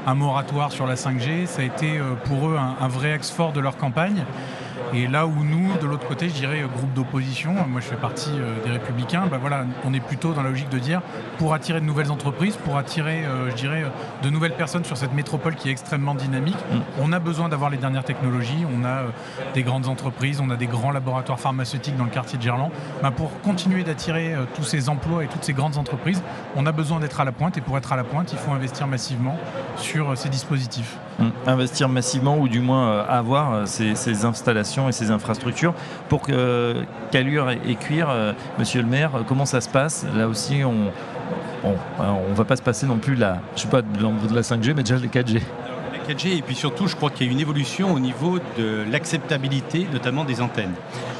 un 0.06 0.14
moratoire 0.14 0.72
sur 0.72 0.86
la 0.86 0.94
5G. 0.94 1.48
Ça 1.48 1.64
a 1.64 1.66
été 1.66 1.98
euh, 1.98 2.14
pour 2.26 2.48
eux 2.48 2.58
un 2.58 2.88
vrai 2.88 3.12
axe 3.12 3.32
fort 3.32 3.54
de 3.54 3.60
leur 3.60 3.76
campagne. 3.76 4.24
Et 4.94 5.08
là 5.08 5.26
où 5.26 5.44
nous, 5.44 5.78
de 5.82 5.86
l'autre 5.86 6.08
côté, 6.08 6.28
je 6.28 6.34
dirais 6.34 6.62
groupe 6.72 6.94
d'opposition, 6.94 7.54
moi 7.68 7.82
je 7.82 7.86
fais 7.86 7.96
partie 7.96 8.32
euh, 8.34 8.64
des 8.66 8.72
Républicains, 8.72 9.28
ben 9.30 9.38
voilà, 9.38 9.66
on 9.86 9.94
est 9.94 10.00
plutôt 10.00 10.34
dans 10.34 10.44
la 10.44 10.50
logique 10.50 10.70
de 10.70 10.80
dire 10.80 11.02
pour 11.38 11.54
attirer 11.54 11.80
de 11.80 11.86
nouvelles 11.86 12.12
entreprises, 12.12 12.58
pour 12.58 12.78
attirer, 12.78 13.26
euh, 13.26 13.50
je 13.52 13.56
dirais, 13.56 13.84
de 14.22 14.30
nouvelles 14.30 14.56
personnes 14.56 14.84
sur 14.84 14.98
cette 14.98 15.14
métropole 15.14 15.56
qui 15.56 15.70
est 15.70 15.72
extrêmement 15.72 16.16
dynamique, 16.16 16.58
mm. 16.72 16.80
on 17.02 17.12
a 17.14 17.20
besoin 17.20 17.50
d'avoir 17.50 17.70
les 17.70 17.78
dernières 17.78 18.04
technologies, 18.04 18.66
on 18.76 18.84
a 18.84 18.88
euh, 18.88 19.10
des 19.54 19.64
grandes 19.64 19.88
entreprises, 19.88 20.42
on 20.42 20.50
a 20.50 20.58
des 20.58 20.68
grands 20.68 20.92
laboratoires 20.92 21.40
pharmaceutiques 21.40 21.98
dans 21.98 22.06
le 22.06 22.10
quartier 22.10 22.38
de 22.38 22.44
Gerland. 22.44 22.72
Ben 23.02 23.12
pour 23.12 23.40
continuer 23.42 23.84
d'attirer 23.84 24.36
tous 24.56 24.64
ces 24.64 24.90
emplois 24.90 25.24
et 25.24 25.28
toutes 25.28 25.44
ces 25.44 25.54
grandes 25.54 25.78
entreprises, 25.78 26.22
on 26.56 26.66
a 26.66 26.72
besoin 26.72 27.00
d'être 27.00 27.20
à 27.22 27.26
la 27.26 27.32
pointe 27.32 27.58
et 27.58 27.62
pour 27.62 27.78
être 27.78 27.94
à 27.94 27.96
la 27.96 28.04
pointe, 28.04 28.32
il 28.32 28.38
faut 28.38 28.52
investir 28.52 28.88
massivement 28.88 29.38
sur 29.78 30.18
ces 30.18 30.30
dispositifs. 30.30 30.98
Mm. 31.20 31.30
Investir 31.48 31.90
massivement 31.90 32.38
ou 32.38 32.48
du 32.48 32.60
moins 32.60 33.00
avoir 33.06 33.68
ces 33.68 34.26
installations 34.26 34.81
et 34.90 34.92
ces 34.92 35.12
infrastructures. 35.12 35.74
Pour 36.10 36.22
que 36.22 36.84
Calure 37.12 37.50
et 37.52 37.76
Cuir, 37.76 38.10
euh, 38.10 38.34
monsieur 38.60 38.82
le 38.82 38.88
maire, 38.88 39.12
comment 39.28 39.46
ça 39.46 39.62
se 39.62 39.70
passe? 39.70 40.06
Là 40.16 40.28
aussi, 40.28 40.64
on 40.64 40.92
ne 41.64 42.36
va 42.36 42.46
pas 42.46 42.56
se 42.56 42.62
passer 42.62 42.86
non 42.86 42.98
plus 42.98 43.16
la, 43.16 43.40
je 43.56 43.62
sais 43.62 43.68
pas, 43.68 43.82
de 43.82 44.36
la 44.36 44.42
5G, 44.42 44.74
mais 44.76 44.84
déjà 44.84 44.98
le 44.98 45.08
4G. 45.08 45.42
4G 46.08 46.38
et 46.38 46.42
puis 46.42 46.56
surtout 46.56 46.88
je 46.88 46.96
crois 46.96 47.10
qu'il 47.10 47.28
y 47.28 47.30
a 47.30 47.32
une 47.32 47.40
évolution 47.40 47.94
au 47.94 48.00
niveau 48.00 48.40
de 48.58 48.84
l'acceptabilité 48.90 49.88
notamment 49.92 50.24
des 50.24 50.42
antennes. 50.42 50.74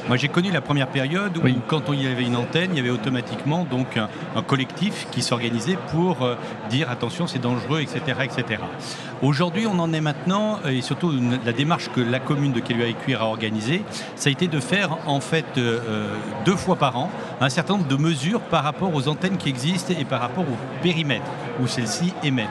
Moi 0.08 0.16
j'ai 0.16 0.28
connu 0.28 0.50
la 0.50 0.60
première 0.60 0.88
période 0.88 1.38
où 1.38 1.42
quand 1.68 1.92
il 1.92 2.02
y 2.02 2.06
avait 2.06 2.24
une 2.24 2.36
antenne, 2.36 2.70
il 2.72 2.76
y 2.76 2.80
avait 2.80 2.90
automatiquement 2.90 3.64
donc 3.64 3.96
un, 3.96 4.08
collectif 4.42 5.06
qui 5.12 5.22
s'organisait 5.22 5.78
pour 5.92 6.22
euh, 6.22 6.34
dire 6.68 6.90
attention 6.90 7.26
c'est 7.26 7.38
dangereux 7.38 7.80
etc. 7.80 8.00
etc. 8.24 8.62
Aujourd'hui, 9.22 9.68
on 9.68 9.78
en 9.78 9.92
est 9.92 10.00
maintenant, 10.00 10.58
et 10.68 10.80
surtout 10.80 11.12
la 11.46 11.52
démarche 11.52 11.90
que 11.94 12.00
la 12.00 12.18
commune 12.18 12.50
de 12.52 12.58
Caluire 12.58 13.22
a 13.22 13.26
organisée, 13.26 13.84
ça 14.16 14.28
a 14.28 14.32
été 14.32 14.48
de 14.48 14.58
faire 14.58 14.98
en 15.06 15.20
fait 15.20 15.44
euh, 15.56 15.78
euh, 15.88 16.14
deux 16.44 16.56
fois 16.56 16.74
par 16.74 16.98
an 16.98 17.08
un 17.40 17.48
certain 17.48 17.74
nombre 17.74 17.86
de 17.86 17.96
mesures 17.96 18.40
par 18.40 18.64
rapport 18.64 18.92
aux 18.92 19.06
antennes 19.06 19.36
qui 19.36 19.48
existent 19.48 19.94
et 19.98 20.04
par 20.04 20.20
rapport 20.20 20.44
au 20.44 20.56
périmètre 20.82 21.30
où 21.60 21.68
celles-ci 21.68 22.12
émettent. 22.24 22.48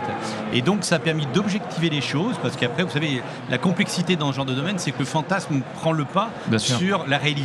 Et 0.54 0.62
donc, 0.62 0.84
ça 0.84 0.96
a 0.96 1.00
permis 1.00 1.26
d'objectiver 1.34 1.90
les 1.90 2.02
choses, 2.02 2.36
parce 2.42 2.56
qu'après, 2.56 2.84
vous 2.84 2.92
savez, 2.92 3.22
la 3.50 3.58
complexité 3.58 4.16
dans 4.16 4.32
ce 4.32 4.38
genre 4.38 4.46
de 4.46 4.54
domaine, 4.54 4.80
c'est 4.80 4.92
que 4.92 5.00
le 5.00 5.06
fantasme 5.06 5.62
prend 5.76 5.92
le 5.92 6.06
pas 6.06 6.30
sur 6.58 7.06
la 7.08 7.18
réalité. 7.18 7.41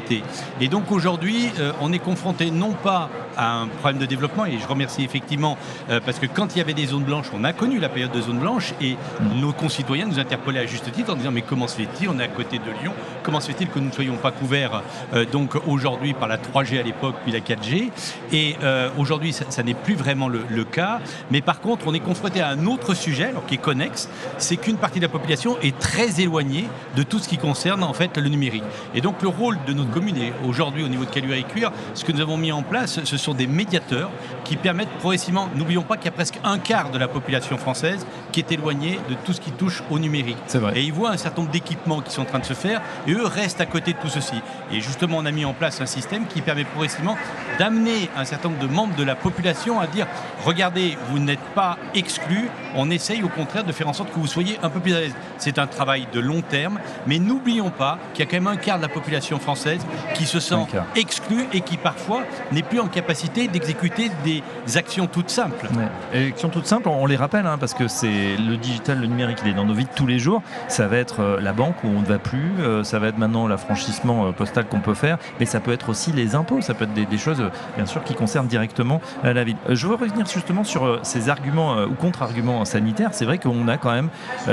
Et 0.61 0.69
donc, 0.69 0.93
aujourd'hui, 0.93 1.51
euh, 1.59 1.73
on 1.81 1.93
est 1.93 1.99
confronté 1.99 2.51
non 2.51 2.73
pas 2.73 3.11
à 3.37 3.53
un 3.59 3.67
problème 3.67 3.99
de 3.99 4.07
développement, 4.07 4.47
et 4.47 4.59
je 4.59 4.67
remercie 4.67 5.05
effectivement, 5.05 5.59
parce 6.07 6.19
que 6.19 6.25
quand 6.25 6.55
il 6.55 6.59
y 6.59 6.63
avait 6.63 6.73
des 6.73 6.87
zones 6.87 7.05
blanches, 7.05 7.27
on 7.35 7.45
a 7.45 7.53
connu 7.53 7.79
la 7.79 7.91
période 7.91 8.11
de 8.11 8.21
zones 8.23 8.39
blanches, 8.39 8.73
et 8.81 8.97
nos 9.35 9.53
concitoyens 9.53 10.07
nous 10.07 10.19
interpellaient 10.19 10.61
à 10.61 10.67
juste 10.67 10.91
titre 10.91 11.13
en 11.13 11.17
disant 11.17 11.33
mais 11.33 11.43
comment 11.43 11.69
se 11.69 11.77
fait-il? 11.77 12.09
On 12.09 12.19
est 12.19 12.25
à 12.25 12.29
côté 12.29 12.59
de 12.59 12.71
Lyon, 12.83 12.93
comment 13.23 13.41
se 13.41 13.49
fait-il 13.49 13.69
que 13.69 13.79
nous 13.79 13.89
ne 13.89 13.93
soyons 13.93 14.17
pas 14.17 14.31
couverts 14.31 14.83
euh, 15.15 15.25
donc 15.25 15.55
aujourd'hui 15.67 16.15
par 16.15 16.29
la 16.29 16.39
3G 16.39 16.79
à 16.79 16.83
l'époque 16.83 17.17
puis 17.23 17.33
la 17.33 17.41
4G 17.41 17.91
Et 18.33 18.57
euh, 18.63 18.89
aujourd'hui 18.99 19.33
ça, 19.33 19.63
n'est 19.63 19.75
plus 19.75 19.95
vraiment 19.95 20.29
le, 20.29 20.65
cas, 20.65 21.01
mais 21.31 21.41
par 21.41 21.61
contre 21.61 21.87
on 21.87 21.95
est 21.95 22.01
confronté 22.01 22.41
à 22.41 22.49
un 22.49 22.67
autre 22.67 22.95
sujet 22.95 23.27
alors 23.27 23.47
qui 23.47 23.55
est 23.55 23.59
connexe, 23.59 24.09
c'est 24.39 24.57
qu'une 24.57 24.77
partie 24.77 24.99
de 24.99 25.05
la 25.05 25.11
population 25.11 25.57
est 25.63 25.79
très 25.79 26.21
éloignée 26.21 26.69
de 26.97 27.03
tout 27.03 27.19
ce 27.19 27.29
qui 27.29 27.39
concerne 27.39 27.83
en 27.83 27.93
fait 27.93 28.17
le 28.17 28.29
numérique. 28.29 28.65
Et 28.95 29.01
donc 29.01 29.23
le 29.23 29.29
rôle 29.29 29.59
de 29.67 29.73
notre 29.73 29.86
commune 29.89 30.17
et 30.17 30.33
aujourd'hui 30.47 30.85
au 30.85 30.89
niveau 30.89 31.05
de 31.05 31.11
Caluire 31.11 31.37
et 31.37 31.43
Cuire, 31.43 31.73
ce 31.95 32.05
que 32.05 32.13
nous 32.13 32.21
avons 32.21 32.37
mis 32.37 32.53
en 32.53 32.63
place, 32.63 33.05
ce 33.05 33.17
sont 33.17 33.35
des 33.35 33.47
médiateurs 33.47 34.11
qui 34.45 34.57
permettent 34.57 34.91
progressivement, 34.99 35.49
n'oublions 35.55 35.83
pas 35.83 35.97
qu'il 35.97 36.07
y 36.07 36.09
a 36.09 36.13
presque 36.13 36.39
un 36.45 36.59
quart 36.59 36.91
de 36.91 36.99
la 36.99 37.09
population 37.09 37.57
française 37.57 38.07
qui 38.33 38.41
est 38.41 38.53
éloignée 38.53 38.99
de 39.09 39.15
tout 39.25 39.33
ce 39.33 39.41
qui 39.41 39.51
touche 39.51 39.83
au 39.91 39.99
numérique. 39.99 40.37
Et 40.75 40.83
ils 40.83 40.93
voient 40.93 41.11
un 41.11 41.17
certain 41.17 41.43
nombre 41.43 41.53
d'équipements 41.53 42.01
qui 42.01 42.13
sont 42.13 42.23
en 42.23 42.27
train 42.27 42.39
de 42.39 42.45
se 42.45 42.55
faire 42.55 42.81
et 43.07 43.13
eux 43.13 43.27
restent 43.27 43.61
à 43.61 43.67
côté 43.67 43.93
de 43.93 43.99
tout 43.99 44.09
ceci. 44.09 44.37
Et 44.73 44.81
justement, 44.81 45.19
on 45.19 45.27
a 45.27 45.31
mis 45.31 45.45
en 45.45 45.55
place 45.55 45.81
un 45.81 45.87
système 45.87 46.27
qui 46.27 46.41
permet 46.41 46.65
progressivement 46.65 47.17
d'amener 47.59 48.11
un 48.17 48.25
certain 48.25 48.49
nombre 48.49 48.61
de 48.61 48.73
membres 48.73 48.97
de 48.97 49.05
la 49.05 49.15
population 49.15 49.81
à 49.81 49.87
dire 49.87 50.07
regardez, 50.45 50.97
vous 51.11 51.19
n'êtes 51.19 51.39
pas 51.55 51.79
exclus, 51.95 52.51
on 52.75 52.91
essaye 52.91 53.23
au 53.23 53.29
contraire 53.29 53.65
de 53.65 53.73
faire 53.73 53.89
en 53.89 53.93
sorte 53.93 54.13
que 54.13 54.19
vous 54.19 54.27
soyez 54.27 54.59
un 54.63 54.71
peu 54.71 54.81
plus 54.81 54.95
à 54.95 55.01
l'aise. 55.01 55.15
C'est 55.39 55.59
un 55.59 55.67
travail 55.67 56.07
de 56.13 56.21
long 56.21 56.43
terme, 56.43 56.79
mais 57.07 57.19
n'oublions 57.19 57.71
pas 57.71 57.99
qu'il 58.15 58.25
y 58.25 58.29
a 58.29 58.31
quand 58.31 58.37
même 58.37 58.47
un 58.47 58.57
quart 58.57 58.79
de 58.79 58.83
la 58.83 58.89
population 58.89 59.39
française 59.39 59.76
française 59.79 60.15
qui 60.15 60.27
se 60.27 60.41
sent 60.41 60.67
exclue 60.95 61.47
et 61.53 61.61
qui 61.61 61.77
parfois 61.77 62.23
n'est 62.53 62.63
plus 62.63 62.81
en 62.81 62.89
capacité 62.89 63.49
d'exécuter 63.49 64.11
des 64.25 64.43
actions 64.77 65.07
toutes 65.07 65.31
simples. 65.31 65.69
Ouais. 65.77 66.29
actions 66.29 66.49
toutes 66.49 66.67
simples, 66.67 66.89
on 66.89 67.07
les 67.07 67.17
rappelle, 67.17 67.47
hein, 67.47 67.59
parce 67.59 67.75
que 67.75 67.89
c'est 67.89 68.37
le 68.37 68.57
digital, 68.57 69.01
le 69.01 69.07
numérique, 69.07 69.39
il 69.45 69.51
est 69.51 69.55
dans 69.55 69.65
nos 69.65 69.75
vies 69.75 69.87
tous 69.95 70.07
les 70.07 70.19
jours. 70.19 70.43
Ça 70.69 70.87
va 70.89 70.97
être 70.97 71.21
euh, 71.21 71.41
la 71.41 71.53
banque 71.53 71.77
où 71.85 71.89
on 71.89 72.01
ne 72.01 72.07
va 72.07 72.19
plus, 72.19 72.53
euh, 72.61 72.83
ça 72.83 72.99
va 72.99 73.09
être 73.09 73.19
maintenant 73.19 73.47
l'affranchissement 73.47 74.33
postal 74.33 74.67
qu'on 74.67 74.81
peut 74.81 74.95
faire, 74.95 75.19
mais 75.39 75.47
ça 75.47 75.61
peut 75.61 75.73
être 75.73 75.89
aussi 75.89 76.13
les 76.13 76.35
impôts, 76.35 76.61
ça 76.61 76.75
peut 76.75 76.85
être 76.85 76.95
des, 76.95 77.19
choses, 77.19 77.43
bien 77.77 77.87
sûr, 77.87 78.03
qui 78.05 78.15
concernent 78.15 78.47
directement 78.47 79.01
la 79.23 79.45
ville. 79.45 79.57
Je 79.69 79.87
veux 79.87 79.95
revenir 79.95 80.27
justement 80.27 80.65
sur 80.65 81.01
ces 81.03 81.29
arguments 81.29 81.83
ou 81.85 81.95
contre-arguments 81.95 82.65
sanitaires. 82.65 83.11
C'est 83.13 83.25
vrai 83.25 83.39
qu'on 83.39 83.69
a 83.69 83.79
quand 83.79 83.93
même 83.93 84.11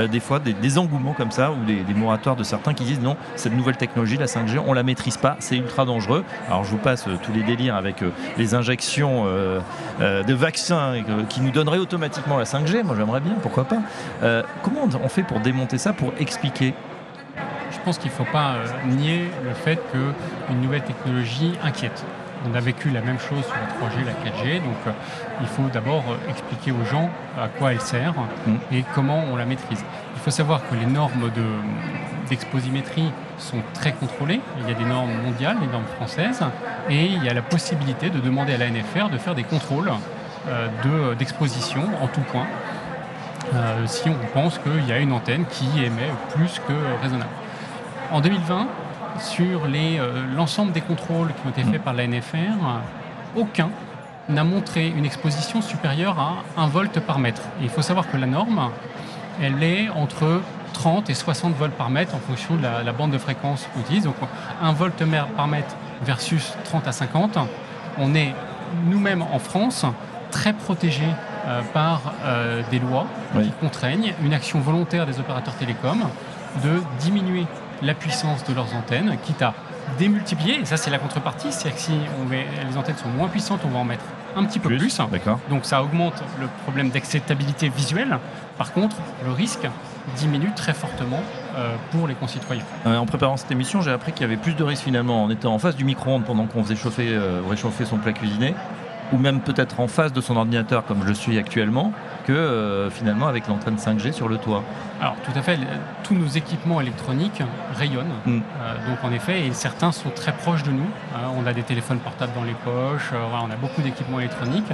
des 0.08 0.20
fois 0.20 0.38
des, 0.38 0.78
engouements 0.78 1.12
comme 1.12 1.30
ça, 1.30 1.52
ou 1.52 1.64
des, 1.64 1.82
des 1.82 1.94
moratoires 1.94 2.36
de 2.36 2.42
certains 2.42 2.74
qui 2.74 2.84
disent 2.84 3.00
non, 3.00 3.16
cette 3.36 3.54
nouvelle 3.54 3.76
technologie, 3.76 4.16
la 4.16 4.26
5G, 4.26 4.60
on 4.66 4.72
la 4.72 4.82
maîtrise 4.82 5.13
pas, 5.18 5.36
c'est 5.38 5.56
ultra 5.56 5.84
dangereux. 5.84 6.24
Alors 6.48 6.64
je 6.64 6.70
vous 6.70 6.78
passe 6.78 7.06
euh, 7.08 7.16
tous 7.22 7.32
les 7.32 7.42
délires 7.42 7.76
avec 7.76 8.02
euh, 8.02 8.10
les 8.36 8.54
injections 8.54 9.24
euh, 9.26 9.60
de 10.00 10.34
vaccins 10.34 11.02
qui 11.28 11.40
nous 11.40 11.50
donneraient 11.50 11.78
automatiquement 11.78 12.38
la 12.38 12.44
5G. 12.44 12.82
Moi 12.82 12.96
j'aimerais 12.96 13.20
bien, 13.20 13.34
pourquoi 13.42 13.64
pas. 13.64 13.78
comment 14.62 14.88
on 15.02 15.08
fait 15.08 15.22
pour 15.22 15.40
démonter 15.40 15.78
ça, 15.78 15.92
pour 15.92 16.12
expliquer? 16.18 16.74
Je 17.70 17.78
pense 17.84 17.98
qu'il 17.98 18.10
ne 18.10 18.16
faut 18.16 18.32
pas 18.32 18.56
nier 18.86 19.28
le 19.44 19.52
fait 19.52 19.78
qu'une 19.92 20.60
nouvelle 20.60 20.82
technologie 20.82 21.52
inquiète. 21.62 22.04
On 22.50 22.54
a 22.54 22.60
vécu 22.60 22.90
la 22.90 23.00
même 23.00 23.18
chose 23.18 23.44
sur 23.44 23.54
la 23.54 23.88
3G, 23.88 24.04
la 24.04 24.30
4G, 24.30 24.62
donc 24.62 24.94
il 25.40 25.46
faut 25.46 25.68
d'abord 25.72 26.04
expliquer 26.28 26.72
aux 26.72 26.84
gens 26.84 27.10
à 27.40 27.48
quoi 27.48 27.72
elle 27.72 27.80
sert 27.80 28.14
mm. 28.46 28.74
et 28.74 28.84
comment 28.94 29.24
on 29.32 29.36
la 29.36 29.46
maîtrise. 29.46 29.84
Il 30.16 30.20
faut 30.20 30.30
savoir 30.30 30.60
que 30.68 30.74
les 30.74 30.86
normes 30.86 31.30
d'exposimétrie 32.28 33.10
sont 33.38 33.58
très 33.72 33.92
contrôlées. 33.92 34.40
Il 34.60 34.68
y 34.68 34.72
a 34.72 34.74
des 34.74 34.84
normes 34.84 35.12
mondiales, 35.24 35.58
des 35.60 35.66
normes 35.66 35.86
françaises, 35.96 36.42
et 36.88 37.04
il 37.06 37.22
y 37.22 37.28
a 37.28 37.34
la 37.34 37.42
possibilité 37.42 38.10
de 38.10 38.20
demander 38.20 38.54
à 38.54 38.58
la 38.58 38.70
NFR 38.70 39.10
de 39.10 39.18
faire 39.18 39.34
des 39.34 39.44
contrôles 39.44 39.90
euh, 40.48 41.14
d'exposition 41.14 41.82
en 42.02 42.06
tout 42.06 42.20
point, 42.20 42.46
euh, 43.54 43.86
si 43.86 44.10
on 44.10 44.38
pense 44.38 44.58
qu'il 44.58 44.86
y 44.86 44.92
a 44.92 44.98
une 44.98 45.12
antenne 45.12 45.46
qui 45.46 45.66
émet 45.82 46.10
plus 46.34 46.60
que 46.68 46.74
raisonnable. 47.02 47.30
En 48.12 48.20
2020, 48.20 48.66
sur 49.20 49.62
euh, 49.64 50.24
l'ensemble 50.36 50.72
des 50.72 50.82
contrôles 50.82 51.28
qui 51.28 51.46
ont 51.46 51.50
été 51.50 51.64
faits 51.64 51.82
par 51.82 51.94
la 51.94 52.06
NFR, 52.06 52.82
aucun 53.36 53.70
n'a 54.28 54.44
montré 54.44 54.88
une 54.88 55.06
exposition 55.06 55.62
supérieure 55.62 56.18
à 56.18 56.60
1 56.60 56.66
volt 56.66 57.00
par 57.00 57.18
mètre. 57.18 57.42
il 57.62 57.70
faut 57.70 57.82
savoir 57.82 58.10
que 58.10 58.16
la 58.16 58.26
norme, 58.26 58.70
elle 59.42 59.62
est 59.62 59.88
entre 59.88 60.42
30 60.74 61.08
et 61.08 61.14
60 61.14 61.54
volts 61.54 61.72
par 61.72 61.88
mètre 61.88 62.14
en 62.14 62.18
fonction 62.18 62.56
de 62.56 62.62
la, 62.62 62.92
bande 62.92 63.12
de 63.12 63.18
fréquence 63.18 63.66
qu'on 63.72 63.80
utilise. 63.80 64.04
Donc 64.04 64.16
1 64.62 64.72
volt 64.72 65.02
par 65.36 65.48
mètre 65.48 65.74
versus 66.02 66.52
30 66.64 66.86
à 66.86 66.92
50. 66.92 67.38
On 67.98 68.14
est 68.14 68.34
nous-mêmes 68.86 69.22
en 69.22 69.38
France 69.38 69.86
très 70.30 70.52
protégés 70.52 71.08
euh, 71.46 71.62
par 71.72 72.12
euh, 72.24 72.62
des 72.70 72.78
lois 72.78 73.06
qui 73.34 73.50
contraignent 73.60 74.12
une 74.22 74.34
action 74.34 74.60
volontaire 74.60 75.06
des 75.06 75.20
opérateurs 75.20 75.54
télécoms 75.54 76.08
de 76.62 76.82
diminuer 77.00 77.46
la 77.82 77.94
puissance 77.94 78.44
de 78.44 78.54
leurs 78.54 78.74
antennes, 78.74 79.16
quitte 79.24 79.42
à 79.42 79.54
démultiplier, 79.98 80.60
et 80.60 80.64
ça 80.64 80.76
c'est 80.76 80.90
la 80.90 80.98
contrepartie, 80.98 81.52
c'est-à-dire 81.52 81.74
que 81.74 81.80
si 81.80 81.92
les 82.68 82.76
antennes 82.76 82.96
sont 82.96 83.08
moins 83.08 83.28
puissantes, 83.28 83.60
on 83.64 83.68
va 83.68 83.78
en 83.78 83.84
mettre 83.84 84.04
un 84.36 84.44
petit 84.44 84.58
peu 84.58 84.68
plus. 84.68 84.98
Donc 85.50 85.64
ça 85.64 85.82
augmente 85.82 86.22
le 86.40 86.46
problème 86.64 86.90
d'acceptabilité 86.90 87.68
visuelle. 87.68 88.18
Par 88.58 88.72
contre, 88.72 88.96
le 89.24 89.32
risque 89.32 89.68
diminue 90.16 90.52
très 90.54 90.74
fortement 90.74 91.22
euh, 91.56 91.74
pour 91.90 92.06
les 92.06 92.14
concitoyens. 92.14 92.64
Euh, 92.86 92.96
en 92.96 93.06
préparant 93.06 93.36
cette 93.36 93.50
émission, 93.50 93.80
j'ai 93.80 93.90
appris 93.90 94.12
qu'il 94.12 94.22
y 94.22 94.24
avait 94.24 94.36
plus 94.36 94.54
de 94.54 94.62
risques 94.62 94.84
finalement 94.84 95.24
en 95.24 95.30
étant 95.30 95.54
en 95.54 95.58
face 95.58 95.76
du 95.76 95.84
micro-ondes 95.84 96.24
pendant 96.24 96.46
qu'on 96.46 96.62
faisait 96.62 96.76
chauffer, 96.76 97.08
euh, 97.10 97.40
réchauffer 97.48 97.84
son 97.84 97.98
plat 97.98 98.12
cuisiné, 98.12 98.54
ou 99.12 99.18
même 99.18 99.40
peut-être 99.40 99.80
en 99.80 99.88
face 99.88 100.12
de 100.12 100.20
son 100.20 100.36
ordinateur 100.36 100.84
comme 100.84 101.06
je 101.06 101.12
suis 101.12 101.38
actuellement, 101.38 101.92
que 102.26 102.32
euh, 102.32 102.90
finalement 102.90 103.26
avec 103.26 103.48
l'antenne 103.48 103.76
5G 103.76 104.12
sur 104.12 104.28
le 104.28 104.38
toit. 104.38 104.62
Alors 105.00 105.16
tout 105.24 105.38
à 105.38 105.42
fait, 105.42 105.58
tous 106.02 106.14
nos 106.14 106.26
équipements 106.26 106.80
électroniques 106.80 107.42
rayonnent. 107.74 108.06
Mm. 108.26 108.38
Euh, 108.38 108.88
donc 108.88 109.04
en 109.04 109.12
effet, 109.12 109.46
et 109.46 109.52
certains 109.52 109.92
sont 109.92 110.10
très 110.10 110.32
proches 110.32 110.62
de 110.62 110.70
nous. 110.70 110.88
On 111.36 111.46
a 111.46 111.52
des 111.52 111.62
téléphones 111.62 111.98
portables 111.98 112.32
dans 112.34 112.44
les 112.44 112.54
poches, 112.64 113.12
on 113.12 113.50
a 113.50 113.56
beaucoup 113.56 113.82
d'équipements 113.82 114.20
électroniques. 114.20 114.70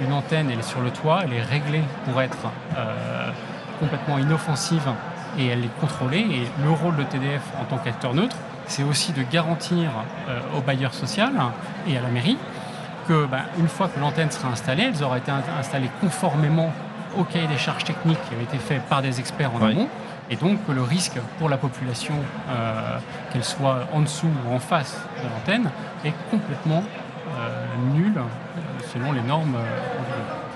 Une 0.00 0.12
antenne, 0.12 0.50
elle 0.50 0.58
est 0.58 0.62
sur 0.62 0.80
le 0.80 0.90
toit, 0.90 1.20
elle 1.24 1.34
est 1.34 1.42
réglée 1.42 1.82
pour 2.06 2.20
être 2.22 2.38
complètement 3.80 4.18
inoffensive 4.18 4.88
et 5.38 5.46
elle 5.48 5.64
est 5.64 5.80
contrôlée. 5.80 6.20
Et 6.20 6.62
le 6.62 6.70
rôle 6.70 6.96
de 6.96 7.02
TDF 7.02 7.42
en 7.60 7.64
tant 7.64 7.78
qu'acteur 7.78 8.14
neutre, 8.14 8.36
c'est 8.66 8.84
aussi 8.84 9.12
de 9.12 9.22
garantir 9.22 9.90
aux 10.56 10.60
bailleurs 10.60 10.94
sociaux 10.94 11.24
et 11.88 11.96
à 11.96 12.00
la 12.00 12.08
mairie 12.08 12.36
que, 13.08 13.26
bah, 13.26 13.40
une 13.58 13.66
fois 13.66 13.88
que 13.88 13.98
l'antenne 13.98 14.30
sera 14.30 14.50
installée, 14.50 14.92
elle 14.94 15.04
aura 15.04 15.18
été 15.18 15.32
installée 15.58 15.90
conformément 16.00 16.72
au 17.18 17.24
cahier 17.24 17.48
des 17.48 17.58
charges 17.58 17.84
techniques 17.84 18.18
qui 18.28 18.34
avait 18.34 18.44
été 18.44 18.58
fait 18.58 18.80
par 18.88 19.02
des 19.02 19.18
experts 19.18 19.52
en 19.54 19.64
amont. 19.64 19.88
Et 20.30 20.36
donc 20.36 20.58
le 20.68 20.82
risque 20.82 21.18
pour 21.38 21.48
la 21.48 21.56
population, 21.56 22.14
euh, 22.48 22.98
qu'elle 23.32 23.42
soit 23.42 23.80
en 23.92 24.00
dessous 24.02 24.30
ou 24.46 24.54
en 24.54 24.60
face 24.60 24.96
de 25.22 25.28
l'antenne, 25.28 25.70
est 26.04 26.14
complètement 26.30 26.84
euh, 27.36 27.66
nul 27.94 28.12
euh, 28.16 28.59
selon 28.92 29.12
les 29.12 29.22
normes. 29.22 29.56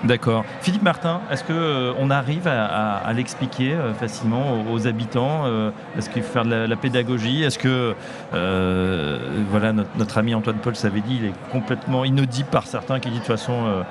D'accord. 0.04 0.44
Philippe 0.60 0.82
Martin, 0.82 1.22
est-ce 1.30 1.44
qu'on 1.44 2.10
arrive 2.10 2.46
à, 2.46 3.10
l'expliquer 3.14 3.74
facilement 3.98 4.62
aux, 4.70 4.86
habitants 4.86 5.46
Est-ce 5.96 6.10
qu'il 6.10 6.22
faut 6.22 6.32
faire 6.32 6.44
de 6.44 6.66
la, 6.66 6.76
pédagogie 6.76 7.42
Est-ce 7.42 7.58
que 7.58 7.94
voilà, 9.50 9.72
notre, 9.72 10.18
ami 10.18 10.34
Antoine 10.34 10.58
Paul 10.58 10.76
s'avait 10.76 11.00
dit, 11.00 11.16
il 11.20 11.24
est 11.26 11.50
complètement 11.50 12.04
inaudible 12.04 12.48
par 12.50 12.66
certains 12.66 13.00
qui 13.00 13.08
disent 13.08 13.20
de 13.20 13.24
toute 13.24 13.38
façon 13.38 13.84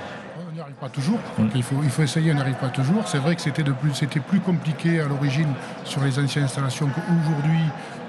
on 0.54 0.56
n'y 0.56 0.62
arrive 0.62 0.76
pas 0.76 0.90
toujours. 0.90 1.20
Mm. 1.40 1.48
il, 1.56 1.64
faut, 1.64 1.76
il 1.84 1.90
faut 1.90 2.04
essayer, 2.04 2.32
on 2.32 2.36
n'arrive 2.36 2.56
pas 2.56 2.70
toujours. 2.70 3.08
C'est 3.08 3.18
vrai 3.18 3.36
que 3.36 3.42
c'était 3.42 3.64
plus, 3.64 4.06
plus 4.28 4.40
compliqué 4.40 5.00
à 5.00 5.08
l'origine 5.08 5.52
sur 5.84 6.04
les 6.04 6.20
anciennes 6.20 6.46
installations 6.46 6.88
qu'aujourd'hui. 6.88 7.60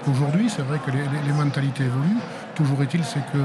Qu'aujourd'hui, 0.03 0.47
c'est 0.49 0.61
vrai 0.61 0.79
que 0.85 0.91
les, 0.91 1.33
mentalités 1.33 1.85
évoluent. 1.85 2.21
Toujours 2.53 2.83
est-il, 2.83 3.03
c'est 3.03 3.25
que 3.33 3.39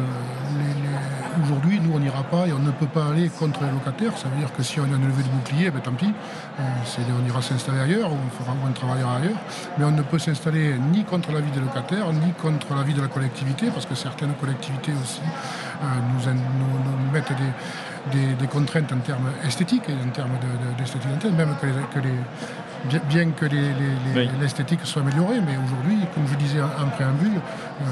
aujourd'hui, 1.42 1.80
nous, 1.80 1.94
on 1.94 1.98
n'ira 1.98 2.22
pas 2.22 2.46
et 2.46 2.52
on 2.52 2.58
ne 2.58 2.70
peut 2.70 2.86
pas 2.86 3.08
aller 3.08 3.28
contre 3.28 3.62
les 3.64 3.70
locataires. 3.70 4.16
Ça 4.16 4.28
veut 4.28 4.38
dire 4.38 4.52
que 4.52 4.62
si 4.62 4.80
on 4.80 4.84
a 4.84 4.96
une 4.96 5.06
levée 5.06 5.22
de 5.22 5.28
bouclier, 5.28 5.70
ben, 5.70 5.80
tant 5.80 5.92
pis, 5.92 6.12
euh, 6.58 6.62
on 7.22 7.26
ira 7.28 7.42
s'installer 7.42 7.80
ailleurs 7.80 8.12
ou 8.12 8.16
on 8.16 8.42
fera 8.42 8.54
moins 8.54 8.70
de 8.70 8.74
travail 8.74 9.00
ailleurs. 9.00 9.38
Mais 9.78 9.84
on 9.84 9.90
ne 9.92 10.02
peut 10.02 10.18
s'installer 10.18 10.74
ni 10.92 11.04
contre 11.04 11.32
la 11.32 11.40
vie 11.40 11.50
des 11.50 11.60
locataires, 11.60 12.12
ni 12.12 12.32
contre 12.32 12.74
la 12.74 12.82
vie 12.82 12.94
de 12.94 13.02
la 13.02 13.08
collectivité, 13.08 13.70
parce 13.70 13.86
que 13.86 13.94
certaines 13.94 14.34
collectivités 14.34 14.92
aussi 15.02 15.22
euh, 15.82 15.86
nous, 16.14 17.12
mettent 17.12 17.32
des 18.12 18.46
contraintes 18.46 18.92
en 18.92 18.98
termes 18.98 19.30
esthétiques 19.46 19.88
et 19.88 20.08
en 20.08 20.10
termes 20.10 20.38
d'esthétique 20.78 21.10
même 21.36 21.54
que 21.60 21.98
les, 22.00 22.10
bien 23.08 23.30
que 23.30 23.46
l'esthétique 24.40 24.80
soit 24.84 25.02
améliorée, 25.02 25.40
mais 25.40 25.56
aujourd'hui, 25.56 25.98
comme 26.14 26.26
je 26.26 26.34
disais 26.36 26.60
en, 26.60 26.88
préambule, 26.90 27.32
euh, 27.82 27.84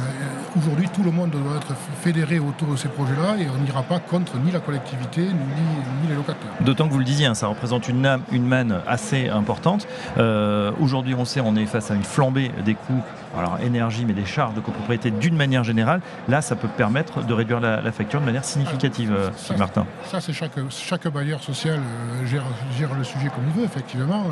aujourd'hui 0.57 0.89
tout 0.89 1.03
le 1.03 1.11
monde 1.11 1.31
doit 1.31 1.57
être 1.57 1.75
fédéré 2.01 2.39
autour 2.39 2.69
de 2.69 2.77
ces 2.77 2.89
projets-là 2.89 3.37
et 3.39 3.47
on 3.49 3.63
n'ira 3.63 3.83
pas 3.83 3.99
contre 3.99 4.37
ni 4.39 4.51
la 4.51 4.61
collectivité 4.61 5.23
ni, 5.23 6.09
les 6.09 6.15
locataires. 6.15 6.51
D'autant 6.61 6.89
que 6.89 6.93
vous 6.93 6.99
le 6.99 7.05
disiez, 7.05 7.27
hein, 7.27 7.35
ça 7.35 7.47
représente 7.49 7.89
une, 7.89 8.19
une 8.33 8.47
manne 8.47 8.81
assez 8.87 9.29
importante. 9.29 9.87
Euh, 10.17 10.73
aujourd'hui, 10.81 11.15
on 11.15 11.25
sait, 11.25 11.41
on 11.41 11.57
est 11.57 11.67
face 11.67 11.91
à 11.91 11.95
une 11.95 12.05
flambée 12.05 12.51
des 12.65 12.75
coûts 12.75 13.03
alors 13.37 13.59
énergie, 13.61 14.05
mais 14.05 14.13
des 14.13 14.25
charges 14.25 14.55
de 14.55 14.61
copropriété 14.61 15.11
d'une 15.11 15.37
manière 15.37 15.65
générale, 15.65 16.01
là, 16.29 16.41
ça 16.43 16.57
peut 16.57 16.69
permettre 16.69 17.25
de 17.25 17.35
réduire 17.35 17.61
la, 17.61 17.93
facture 17.93 18.21
de 18.21 18.27
manière 18.27 18.45
significative, 18.45 19.15
ça, 19.37 19.57
Martin. 19.57 19.87
Ça, 20.05 20.21
c'est 20.21 20.33
chaque, 20.33 20.53
chaque 20.71 21.09
bailleur 21.09 21.43
social 21.43 21.81
euh, 21.81 22.27
gère, 22.27 22.95
le 22.95 23.05
sujet 23.05 23.29
comme 23.29 23.45
il 23.49 23.61
veut, 23.61 23.65
effectivement. 23.65 24.25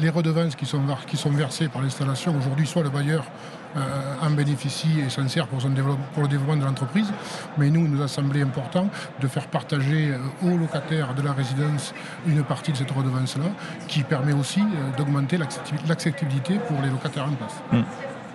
Les, 0.00 0.10
redevances 0.10 0.56
qui 0.56 0.66
sont, 0.66 0.80
qui 1.06 1.16
sont 1.16 1.30
versées 1.30 1.68
par 1.68 1.82
l'installation, 1.82 2.34
aujourd'hui, 2.36 2.66
soit 2.66 2.82
le 2.82 2.90
bailleur 2.90 3.24
euh, 3.24 3.57
en 3.76 4.30
bénéficie 4.30 5.00
et 5.04 5.10
s'en 5.10 5.28
sert 5.28 5.46
pour, 5.46 5.60
son 5.60 5.70
pour 6.14 6.22
le 6.22 6.28
développement 6.28 6.56
de 6.56 6.64
l'entreprise. 6.64 7.12
Mais 7.56 7.70
nous, 7.70 7.84
il 7.84 7.90
nous 7.90 8.02
a 8.02 8.08
semblé 8.08 8.42
important 8.42 8.88
de 9.20 9.28
faire 9.28 9.46
partager 9.46 10.10
euh, 10.10 10.46
aux 10.46 10.56
locataires 10.56 11.14
de 11.14 11.22
la 11.22 11.32
résidence 11.32 11.94
une 12.26 12.42
partie 12.42 12.72
de 12.72 12.76
cette 12.76 12.90
redevance-là, 12.90 13.46
qui 13.86 14.02
permet 14.02 14.32
aussi 14.32 14.62
d'augmenter 14.96 15.38
l'acceptabilité 15.38 16.58
pour 16.58 16.80
les 16.82 16.90
locataires 16.90 17.24
en 17.24 17.32
place. 17.32 17.54
Hum. 17.72 17.84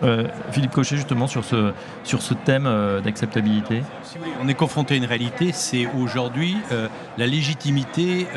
Euh, 0.03 0.27
Philippe 0.51 0.71
Cochet, 0.71 0.97
justement, 0.97 1.27
sur 1.27 1.45
ce, 1.45 1.71
sur 2.03 2.21
ce 2.21 2.33
thème 2.33 2.65
euh, 2.65 2.99
d'acceptabilité 2.99 3.83
On 4.41 4.47
est 4.47 4.53
confronté 4.53 4.95
à 4.95 4.97
une 4.97 5.05
réalité, 5.05 5.51
c'est 5.53 5.87
aujourd'hui 5.97 6.57
euh, 6.71 6.87
la 7.17 7.27
légitimité 7.27 8.27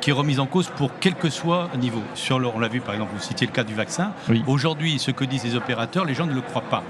qui 0.00 0.10
est 0.10 0.12
remise 0.12 0.40
en 0.40 0.46
cause 0.46 0.68
pour 0.76 0.90
quel 1.00 1.14
que 1.14 1.30
soit 1.30 1.68
niveau. 1.78 2.02
Sur 2.14 2.38
on 2.54 2.58
l'a 2.58 2.68
vu 2.68 2.80
par 2.80 2.94
exemple, 2.94 3.12
vous 3.14 3.22
citiez 3.22 3.46
le 3.46 3.52
cas 3.52 3.64
du 3.64 3.74
vaccin. 3.74 4.12
Aujourd'hui, 4.46 4.98
ce 4.98 5.10
que 5.10 5.24
disent 5.24 5.44
les 5.44 5.56
opérateurs, 5.56 6.04
les 6.04 6.14
gens 6.14 6.26
ne 6.26 6.34
le 6.34 6.40
croient 6.40 6.62
pas. 6.62 6.82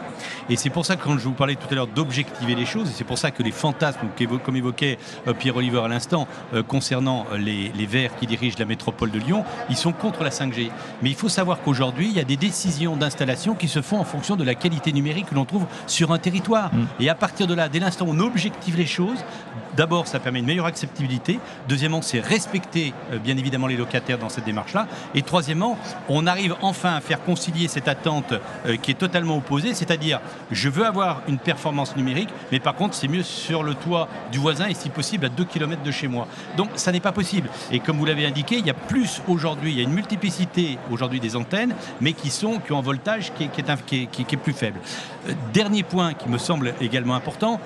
Et 0.51 0.57
c'est 0.57 0.71
pour 0.71 0.87
ça 0.87 0.97
que 0.97 1.05
quand 1.05 1.19
je 1.19 1.25
vous 1.25 1.33
parlais 1.33 1.55
tout 1.55 1.67
à 1.71 1.75
l'heure 1.75 1.87
d'objectiver 1.87 2.55
les 2.55 2.67
choses, 2.67 2.89
et 2.91 2.93
c'est 2.93 3.05
pour 3.05 3.19
ça 3.19 3.31
que 3.31 3.43
les 3.43 3.51
fantasmes, 3.51 4.09
comme 4.45 4.57
évoquait 4.57 4.99
euh, 5.27 5.33
Pierre-Oliver 5.33 5.81
à 5.81 5.89
l'instant, 5.89 6.29
euh, 6.55 6.63
concernant 6.63 7.27
les, 7.37 7.73
les 7.75 7.87
Verts 7.87 8.17
qui 8.17 8.27
dirigent 8.27 8.57
la 8.59 8.65
métropole 8.65 9.11
de 9.11 9.19
Lyon, 9.19 9.45
ils 9.71 9.77
sont 9.77 9.93
contre 9.93 10.23
la 10.23 10.31
5G. 10.31 10.71
Mais 11.03 11.11
il 11.11 11.17
faut 11.17 11.29
savoir 11.29 11.61
qu'aujourd'hui, 11.63 12.09
il 12.09 12.17
y 12.17 12.21
a 12.21 12.25
des 12.25 12.37
décisions 12.37 12.97
d'installation 12.97 13.55
qui 13.55 13.69
se 13.69 13.83
font 13.83 13.99
en 13.99 14.05
fonction 14.05 14.37
de 14.37 14.45
la 14.45 14.55
qualité 14.55 14.93
numérique 14.93 15.27
que 15.27 15.35
l'on 15.35 15.45
trouve 15.45 15.67
sur 15.87 16.13
un 16.13 16.19
territoire. 16.19 16.75
Mm. 16.75 16.87
Et 17.01 17.09
à 17.09 17.15
partir 17.15 17.47
de 17.47 17.55
là, 17.55 17.69
dès 17.69 17.79
l'instant 17.79 18.07
où 18.07 18.13
on 18.13 18.21
objective 18.21 18.77
les 18.77 18.87
choses, 18.87 19.25
D'abord, 19.79 20.09
ça 20.09 20.19
permet 20.19 20.41
une 20.41 20.47
meilleure 20.47 20.67
acceptabilité. 20.67 21.39
Deuxièmement, 21.69 22.03
c'est 22.03 22.19
respecter 22.19 22.93
euh, 23.13 23.19
bien 23.21 23.37
évidemment 23.37 23.69
les 23.69 23.77
locataires 23.77 24.19
dans 24.19 24.29
cette 24.29 24.45
démarche-là. 24.45 24.89
Et 25.15 25.23
troisièmement, 25.23 25.79
on 26.09 26.27
arrive 26.27 26.57
enfin 26.63 26.97
à 26.97 27.01
faire 27.01 27.23
concilier 27.23 27.69
cette 27.69 27.87
attente 27.87 28.35
euh, 28.67 28.77
qui 28.77 28.91
est 28.91 28.95
totalement 28.95 29.37
opposée, 29.37 29.75
c'est-à-dire 29.75 30.21
je 30.51 30.69
veux 30.69 30.85
avoir 30.85 31.23
une 31.29 31.39
performance 31.39 31.95
numérique, 31.95 32.31
mais 32.51 32.59
par 32.59 32.75
contre 32.75 32.97
c'est 32.97 33.07
mieux 33.07 33.23
sur 33.23 33.63
le 33.63 33.75
toit 33.75 34.09
du 34.33 34.39
voisin 34.39 34.67
et 34.67 34.75
si 34.75 34.89
possible 34.89 35.27
à 35.27 35.29
2 35.29 35.45
km 35.45 35.81
de 35.81 35.91
chez 35.93 36.09
moi. 36.09 36.27
Donc 36.57 36.71
ça 36.75 36.91
n'est 36.91 36.99
pas 36.99 37.13
possible. 37.13 37.49
Et 37.71 37.79
comme 37.79 37.99
vous 37.99 38.05
l'avez 38.05 38.27
indiqué, 38.27 38.57
il 38.59 38.67
y 38.67 38.71
a 38.71 38.75
plus 38.75 39.23
aujourd'hui, 39.29 39.71
il 39.71 39.79
y 39.79 39.81
a 39.81 39.85
une 39.85 39.95
multiplicité 39.95 40.77
aujourd'hui 40.91 41.21
des 41.21 41.37
antennes, 41.37 41.77
mais 42.01 42.15
qui 42.15 42.31
sont 42.31 42.59
qui 42.59 42.73
ont 42.73 42.79
un 42.81 42.83
voltage 42.83 43.31
qui 43.37 43.45
est, 43.45 44.37
plus 44.39 44.53
faible. 44.53 44.81
Euh, 45.29 45.35
dernier 45.53 45.85
point 45.85 46.15
qui 46.15 46.29
me 46.29 46.39
semble 46.39 46.75
également 46.81 47.15
important, 47.15 47.61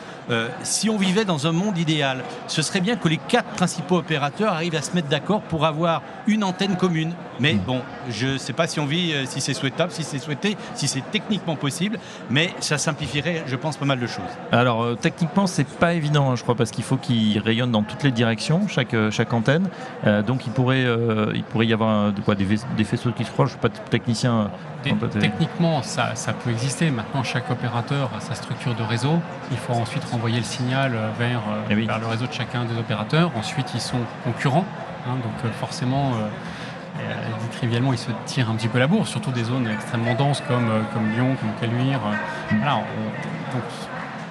si 0.62 0.88
on 0.88 0.96
vivait 0.96 1.26
dans 1.26 1.46
un 1.46 1.52
monde 1.52 1.76
idéal, 1.76 2.01
ce 2.46 2.62
serait 2.62 2.80
bien 2.80 2.96
que 2.96 3.08
les 3.08 3.16
quatre 3.16 3.50
principaux 3.50 3.96
opérateurs 3.96 4.52
arrivent 4.52 4.74
à 4.74 4.82
se 4.82 4.94
mettre 4.94 5.08
d'accord 5.08 5.42
pour 5.42 5.64
avoir 5.64 6.02
une 6.26 6.44
antenne 6.44 6.76
commune. 6.76 7.12
Mais 7.40 7.54
bon, 7.54 7.80
je 8.08 8.28
ne 8.28 8.38
sais 8.38 8.52
pas 8.52 8.66
si 8.66 8.78
on 8.78 8.86
vit, 8.86 9.12
euh, 9.12 9.24
si 9.26 9.40
c'est 9.40 9.54
souhaitable, 9.54 9.90
si 9.90 10.02
c'est 10.02 10.18
souhaité, 10.18 10.56
si 10.74 10.86
c'est 10.86 11.02
techniquement 11.10 11.56
possible, 11.56 11.98
mais 12.30 12.50
ça 12.60 12.78
simplifierait, 12.78 13.42
je 13.46 13.56
pense, 13.56 13.76
pas 13.76 13.86
mal 13.86 13.98
de 13.98 14.06
choses. 14.06 14.24
Alors, 14.52 14.82
euh, 14.82 14.94
techniquement, 15.00 15.46
c'est 15.46 15.66
pas 15.66 15.94
évident, 15.94 16.30
hein, 16.30 16.36
je 16.36 16.42
crois, 16.42 16.54
parce 16.54 16.70
qu'il 16.70 16.84
faut 16.84 16.96
qu'il 16.96 17.38
rayonne 17.38 17.72
dans 17.72 17.82
toutes 17.82 18.02
les 18.02 18.12
directions, 18.12 18.68
chaque, 18.68 18.94
euh, 18.94 19.10
chaque 19.10 19.32
antenne. 19.32 19.68
donc, 20.26 20.46
il 20.46 20.52
pourrait, 20.52 20.86
il 21.34 21.42
pourrait 21.44 21.66
y 21.66 21.72
avoir 21.72 22.12
quoi, 22.24 22.34
des, 22.34 22.84
faisceaux 22.84 23.12
qui 23.12 23.24
se 23.24 23.30
croisent. 23.30 23.52
Je 23.52 23.56
ne 23.56 23.60
suis 23.60 23.80
pas 23.80 23.90
technicien. 23.90 24.50
Techniquement, 25.20 25.82
ça, 25.82 26.14
ça, 26.14 26.32
peut 26.32 26.50
exister. 26.50 26.90
Maintenant, 26.90 27.22
chaque 27.22 27.50
opérateur 27.50 28.10
a 28.16 28.20
sa 28.20 28.34
structure 28.34 28.74
de 28.74 28.82
réseau. 28.82 29.20
Il 29.50 29.56
faut 29.56 29.72
ensuite 29.72 30.04
renvoyer 30.04 30.38
le 30.38 30.44
signal 30.44 30.92
vers, 31.18 31.40
eh 31.70 31.74
vers 31.74 31.98
le 31.98 32.06
réseau 32.06 32.26
de 32.26 32.32
chacun 32.32 32.64
des 32.64 32.78
opérateurs. 32.78 33.30
Ensuite, 33.36 33.72
ils 33.74 33.80
sont 33.80 34.00
concurrents. 34.24 34.66
Hein, 35.08 35.16
donc, 35.22 35.52
forcément 35.54 36.12
euh, 36.98 37.38
dit 37.40 37.56
trivialement, 37.56 37.92
ils 37.92 37.98
se 37.98 38.10
tirent 38.26 38.50
un 38.50 38.54
petit 38.54 38.68
peu 38.68 38.78
la 38.78 38.86
bourre, 38.86 39.08
surtout 39.08 39.30
des 39.30 39.44
zones 39.44 39.68
extrêmement 39.68 40.14
denses 40.14 40.42
comme, 40.46 40.68
euh, 40.68 40.82
comme 40.92 41.10
Lyon, 41.12 41.36
comme 41.40 41.50
Caluire. 41.60 42.00
Euh, 42.04 42.54
voilà, 42.58 42.84
donc, 43.52 43.62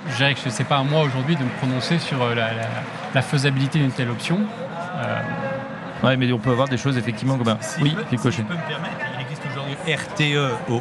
je 0.09 0.15
dirais 0.15 0.33
que 0.35 0.39
ce 0.39 0.49
n'est 0.49 0.65
pas 0.67 0.77
à 0.77 0.83
moi 0.83 1.01
aujourd'hui 1.01 1.35
de 1.35 1.43
me 1.43 1.49
prononcer 1.49 1.97
sur 1.99 2.17
la, 2.35 3.21
faisabilité 3.21 3.79
d'une 3.79 3.91
telle 3.91 4.09
option. 4.09 4.39
Oui, 6.03 6.17
mais 6.17 6.31
on 6.31 6.39
peut 6.39 6.51
avoir 6.51 6.67
des 6.67 6.77
choses 6.77 6.97
effectivement 6.97 7.37
comme 7.37 7.55
oui, 7.81 7.95
me 7.95 8.17
permettre, 8.17 9.10
RTE 9.87 10.37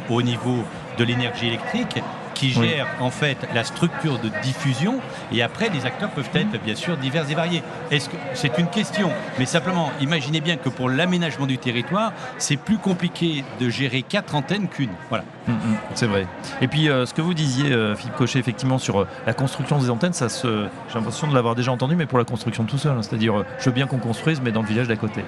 au 0.09 0.21
niveau 0.21 0.63
de 0.97 1.03
l'énergie 1.03 1.47
électrique 1.47 1.99
qui 2.41 2.49
gère 2.49 2.87
en 2.99 3.11
fait 3.11 3.37
la 3.53 3.63
structure 3.63 4.17
de 4.17 4.29
diffusion 4.41 4.95
et 5.31 5.43
après 5.43 5.69
les 5.69 5.85
acteurs 5.85 6.09
peuvent 6.09 6.31
être 6.33 6.59
bien 6.63 6.73
sûr 6.73 6.97
divers 6.97 7.29
et 7.29 7.35
variés. 7.35 7.61
Est-ce 7.91 8.09
que 8.09 8.15
c'est 8.33 8.57
une 8.57 8.65
question 8.65 9.11
Mais 9.37 9.45
simplement, 9.45 9.91
imaginez 10.01 10.41
bien 10.41 10.57
que 10.57 10.69
pour 10.69 10.89
l'aménagement 10.89 11.45
du 11.45 11.59
territoire, 11.59 12.13
c'est 12.39 12.57
plus 12.57 12.79
compliqué 12.79 13.43
de 13.59 13.69
gérer 13.69 14.01
quatre 14.01 14.33
antennes 14.33 14.69
qu'une. 14.69 14.89
Voilà. 15.09 15.23
Mm, 15.47 15.51
mm, 15.51 15.77
c'est 15.93 16.07
vrai. 16.07 16.25
Et 16.61 16.67
puis 16.67 16.89
euh, 16.89 17.05
ce 17.05 17.13
que 17.13 17.21
vous 17.21 17.35
disiez, 17.35 17.71
euh, 17.71 17.95
Philippe 17.95 18.15
Cochet, 18.15 18.39
effectivement 18.39 18.79
sur 18.79 19.01
euh, 19.01 19.07
la 19.27 19.33
construction 19.33 19.77
des 19.77 19.91
antennes, 19.91 20.13
ça 20.13 20.29
se, 20.29 20.65
j'ai 20.87 20.95
l'impression 20.95 21.27
de 21.27 21.35
l'avoir 21.35 21.53
déjà 21.53 21.71
entendu, 21.71 21.95
mais 21.95 22.07
pour 22.07 22.17
la 22.17 22.25
construction 22.25 22.63
tout 22.63 22.79
seul. 22.79 22.93
Hein. 22.97 23.03
c'est-à-dire, 23.03 23.43
je 23.59 23.65
veux 23.65 23.71
bien 23.71 23.85
qu'on 23.85 23.99
construise, 23.99 24.41
mais 24.41 24.51
dans 24.51 24.61
le 24.61 24.67
village 24.67 24.87
d'à 24.87 24.95
côté. 24.95 25.23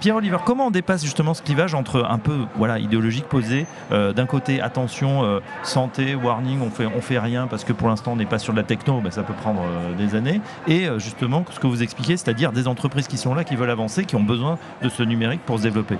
Pierre 0.00 0.16
Oliver, 0.16 0.38
comment 0.44 0.66
on 0.66 0.70
dépasse 0.70 1.02
justement 1.02 1.32
ce 1.32 1.42
clivage 1.42 1.74
entre 1.74 2.06
un 2.08 2.18
peu, 2.18 2.40
voilà, 2.56 2.78
idéologique 2.78 3.24
posé, 3.24 3.66
d'un 3.90 4.26
côté 4.26 4.60
attention, 4.60 5.40
santé, 5.62 6.14
warning 6.14 6.41
on 6.60 6.70
fait, 6.70 6.88
fait 7.00 7.18
rien 7.18 7.46
parce 7.46 7.64
que 7.64 7.72
pour 7.72 7.88
l'instant 7.88 8.12
on 8.12 8.16
n'est 8.16 8.26
pas 8.26 8.38
sur 8.38 8.52
de 8.52 8.58
la 8.58 8.64
techno, 8.64 9.00
ben, 9.00 9.10
ça 9.10 9.22
peut 9.22 9.34
prendre 9.34 9.62
euh, 9.62 9.94
des 9.94 10.14
années. 10.14 10.40
Et 10.66 10.88
euh, 10.88 10.98
justement, 10.98 11.44
ce 11.50 11.58
que 11.58 11.66
vous 11.66 11.82
expliquez, 11.82 12.16
c'est-à-dire 12.16 12.52
des 12.52 12.68
entreprises 12.68 13.08
qui 13.08 13.16
sont 13.16 13.34
là, 13.34 13.44
qui 13.44 13.56
veulent 13.56 13.70
avancer, 13.70 14.04
qui 14.04 14.16
ont 14.16 14.22
besoin 14.22 14.58
de 14.82 14.88
ce 14.88 15.02
numérique 15.02 15.42
pour 15.42 15.58
se 15.58 15.62
développer. 15.62 15.96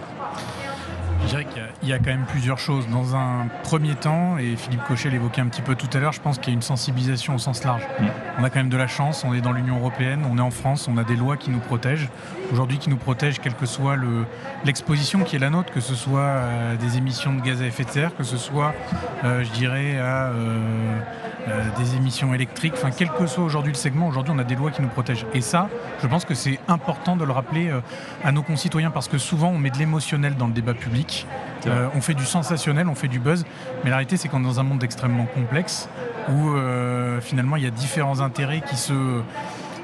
Y 1.89 1.93
a 1.93 1.99
quand 1.99 2.11
même 2.11 2.27
plusieurs 2.27 2.59
choses. 2.59 2.87
Dans 2.89 3.17
un 3.17 3.49
premier 3.63 3.95
temps, 3.95 4.39
et 4.39 4.57
Philippe 4.57 4.85
Cochet 4.85 5.11
l'évoquait 5.11 5.41
un 5.41 5.49
petit 5.49 5.63
peu 5.63 5.75
tout 5.75 5.89
à 5.93 5.99
l'heure, 5.99 6.13
je 6.13 6.21
pense 6.21 6.39
qu'il 6.39 6.49
y 6.49 6.51
a 6.51 6.55
une 6.55 6.63
sensibilisation 6.63 7.35
au 7.35 7.39
sens 7.39 7.65
large. 7.65 7.83
Mm. 7.99 8.05
On 8.39 8.45
a 8.45 8.51
quand 8.51 8.61
même 8.61 8.69
de 8.69 8.77
la 8.77 8.87
chance, 8.87 9.25
on 9.25 9.35
est 9.35 9.41
dans 9.41 9.53
l'Union 9.53 9.79
européenne, 9.79 10.25
on 10.31 10.39
est 10.39 10.43
en 10.43 10.51
France, 10.51 10.89
on 10.89 10.97
a 10.97 11.05
des 11.05 11.17
lois 11.17 11.37
qui 11.37 11.51
nous 11.51 11.59
protègent. 11.59 12.09
Aujourd'hui, 12.53 12.79
qui 12.79 12.91
nous 12.91 12.97
protègent, 12.97 13.41
quelle 13.41 13.55
que 13.55 13.67
soit 13.67 13.97
l'exposition 14.65 15.25
qui 15.25 15.37
est 15.37 15.39
la 15.39 15.51
nôtre, 15.51 15.73
que 15.73 15.81
ce 15.81 15.95
soit 15.95 16.21
euh, 16.21 16.77
des 16.77 16.99
émissions 16.99 17.33
de 17.35 17.41
gaz 17.41 17.63
à 17.63 17.67
effet 17.67 17.85
de 17.85 17.91
serre, 17.91 18.15
que 18.17 18.25
ce 18.25 18.37
soit, 18.37 18.75
euh, 19.25 19.43
je 19.45 19.51
dirais, 19.53 19.99
à 19.99 20.29
euh, 20.29 20.99
des 21.79 21.97
émissions 21.97 22.33
électriques, 22.35 22.75
enfin, 22.77 22.91
quel 22.97 23.11
que 23.11 23.27
soit 23.27 23.45
aujourd'hui 23.45 23.73
le 23.73 23.79
segment, 23.79 24.09
aujourd'hui, 24.09 24.33
on 24.37 24.39
a 24.39 24.45
des 24.45 24.55
lois 24.55 24.71
qui 24.71 24.83
nous 24.83 24.89
protègent. 24.89 25.27
Et 25.35 25.41
ça, 25.41 25.69
je 26.01 26.07
pense 26.07 26.25
que 26.25 26.35
c'est 26.35 26.59
important 26.69 27.17
de 27.17 27.25
le 27.25 27.33
rappeler 27.33 27.71
à 28.23 28.33
nos 28.33 28.43
concitoyens 28.43 28.91
parce 28.91 29.09
que 29.09 29.19
souvent, 29.19 29.49
on 29.49 29.59
met 29.59 29.71
de 29.71 29.79
l'émotionnel 29.79 30.37
dans 30.37 30.47
le 30.47 30.53
débat 30.53 30.75
public. 30.75 31.27
Euh, 31.67 31.89
on 31.95 32.01
fait 32.01 32.15
du 32.15 32.25
sensationnel, 32.25 32.89
on 32.89 32.95
fait 32.95 33.09
du 33.09 33.19
buzz, 33.19 33.45
mais 33.85 33.91
la 33.91 33.97
réalité 33.97 34.17
c'est 34.17 34.29
qu'on 34.29 34.41
est 34.41 34.47
dans 34.47 34.61
un 34.61 34.65
monde 34.65 34.83
extrêmement 34.83 35.27
complexe 35.27 35.89
où 36.29 36.51
euh, 36.51 37.21
finalement 37.21 37.57
il 37.57 37.63
y 37.63 37.67
a 37.67 37.71
différents 37.71 38.21
intérêts 38.21 38.63
qui 38.69 38.77
se, 38.77 38.93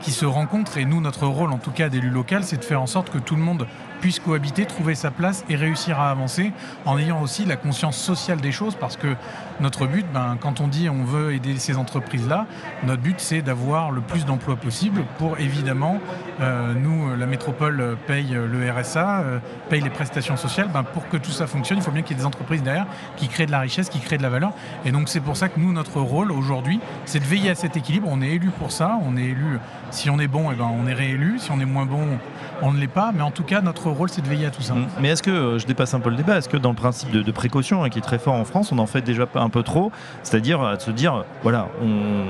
qui 0.03 0.11
se 0.11 0.27
rencontrent 0.27 0.79
et 0.79 0.85
nous 0.85 1.01
notre 1.01 1.27
rôle 1.27 1.53
en 1.53 1.59
tout 1.59 1.71
cas 1.71 1.89
d'élu 1.89 2.11
local 2.11 2.45
c'est 2.45 2.59
de 2.59 2.65
faire 2.65 2.83
en 2.83 2.87
sorte 2.87 3.11
que 3.11 3.19
tout 3.19 3.37
le 3.37 3.43
monde 3.43 3.67
puisse 4.01 4.21
cohabiter, 4.21 4.65
trouver 4.65 4.95
sa 4.95 5.11
place 5.11 5.45
et 5.49 5.57
réussir 5.57 5.99
à 6.01 6.11
avancer 6.11 6.53
en 6.85 6.99
ayant 6.99 7.21
aussi 7.21 7.45
la 7.45 7.57
conscience 7.57 7.97
sociale 7.97 8.41
des 8.41 8.53
choses 8.53 8.77
parce 8.77 8.97
que 8.97 9.17
notre 9.61 9.87
but, 9.87 10.07
ben, 10.13 10.37
quand 10.41 10.61
on 10.61 10.69
dit 10.69 10.89
on 10.89 11.05
veut 11.05 11.35
aider 11.35 11.57
ces 11.57 11.77
entreprises-là, 11.77 12.47
notre 12.85 13.03
but 13.03 13.19
c'est 13.19 13.43
d'avoir 13.43 13.91
le 13.91 14.01
plus 14.01 14.25
d'emplois 14.25 14.57
possible 14.57 15.03
pour 15.19 15.39
évidemment, 15.39 15.99
euh, 16.41 16.75
nous, 16.75 17.17
la 17.17 17.27
métropole 17.27 17.97
paye 18.07 18.31
le 18.31 18.71
RSA, 18.71 19.21
euh, 19.21 19.39
paye 19.69 19.81
les 19.81 19.91
prestations 19.91 20.37
sociales. 20.37 20.69
Ben, 20.73 20.85
pour 20.85 21.09
que 21.09 21.17
tout 21.17 21.31
ça 21.31 21.47
fonctionne, 21.47 21.79
il 21.79 21.85
faut 21.85 21.91
bien 21.91 22.03
qu'il 22.03 22.17
y 22.17 22.21
ait 22.21 22.23
des 22.23 22.27
entreprises 22.27 22.63
derrière 22.63 22.87
qui 23.17 23.29
créent 23.29 23.47
de 23.47 23.51
la 23.51 23.61
richesse, 23.61 23.89
qui 23.89 24.01
créent 24.01 24.19
de 24.19 24.23
la 24.23 24.31
valeur. 24.31 24.53
Et 24.85 24.93
donc 24.93 25.09
c'est 25.09 25.21
pour 25.21 25.37
ça 25.37 25.49
que 25.49 25.59
nous, 25.59 25.73
notre 25.73 26.01
rôle 26.01 26.31
aujourd'hui, 26.31 26.81
c'est 27.05 27.19
de 27.19 27.25
veiller 27.25 27.51
à 27.51 27.55
cet 27.55 27.77
équilibre. 27.77 28.09
On 28.11 28.23
est 28.23 28.29
élu 28.29 28.51
pour 28.51 28.71
ça. 28.71 28.99
On 29.05 29.17
est 29.17 29.25
élu, 29.25 29.59
si 29.91 30.11
on 30.11 30.19
est 30.19 30.29
bon, 30.29 30.51
eh 30.53 30.55
ben, 30.55 30.69
on 30.71 30.87
est 30.87 30.95
réélu. 30.95 31.39
Si 31.39 31.51
on 31.51 31.61
est 31.61 31.65
moins 31.65 31.87
bon, 31.87 32.19
on 32.63 32.73
ne 32.73 32.79
l'est 32.79 32.87
pas. 32.87 33.13
Mais 33.15 33.23
en 33.23 33.31
tout 33.31 33.45
cas, 33.45 33.61
notre 33.61 33.91
rôle, 33.91 34.09
c'est 34.09 34.23
de 34.23 34.29
veiller 34.29 34.47
à 34.47 34.51
tout 34.51 34.63
ça. 34.63 34.75
Mm. 34.75 34.87
Mais 35.01 35.09
est-ce 35.09 35.23
que, 35.23 35.31
euh, 35.31 35.59
je 35.59 35.67
dépasse 35.67 35.95
un 35.95 36.01
peu 36.01 36.11
le 36.11 36.17
débat, 36.17 36.39
est-ce 36.39 36.49
que 36.49 36.57
dans 36.57 36.71
le 36.71 36.77
principe 36.77 37.11
de, 37.11 37.33
précaution, 37.33 37.85
hein, 37.85 37.89
qui 37.89 37.99
est 37.99 38.03
très 38.03 38.19
fort 38.19 38.35
en 38.35 38.45
France, 38.45 38.73
on 38.73 38.79
en 38.79 38.87
fait 38.87 39.03
déjà 39.03 39.27
un 39.35 39.51
peu 39.51 39.63
trop 39.63 39.93
C'est-à-dire 40.23 40.63
euh, 40.63 40.77
de 40.77 40.81
se 40.81 40.91
dire, 40.91 41.25
voilà, 41.43 41.69
on, 41.83 42.27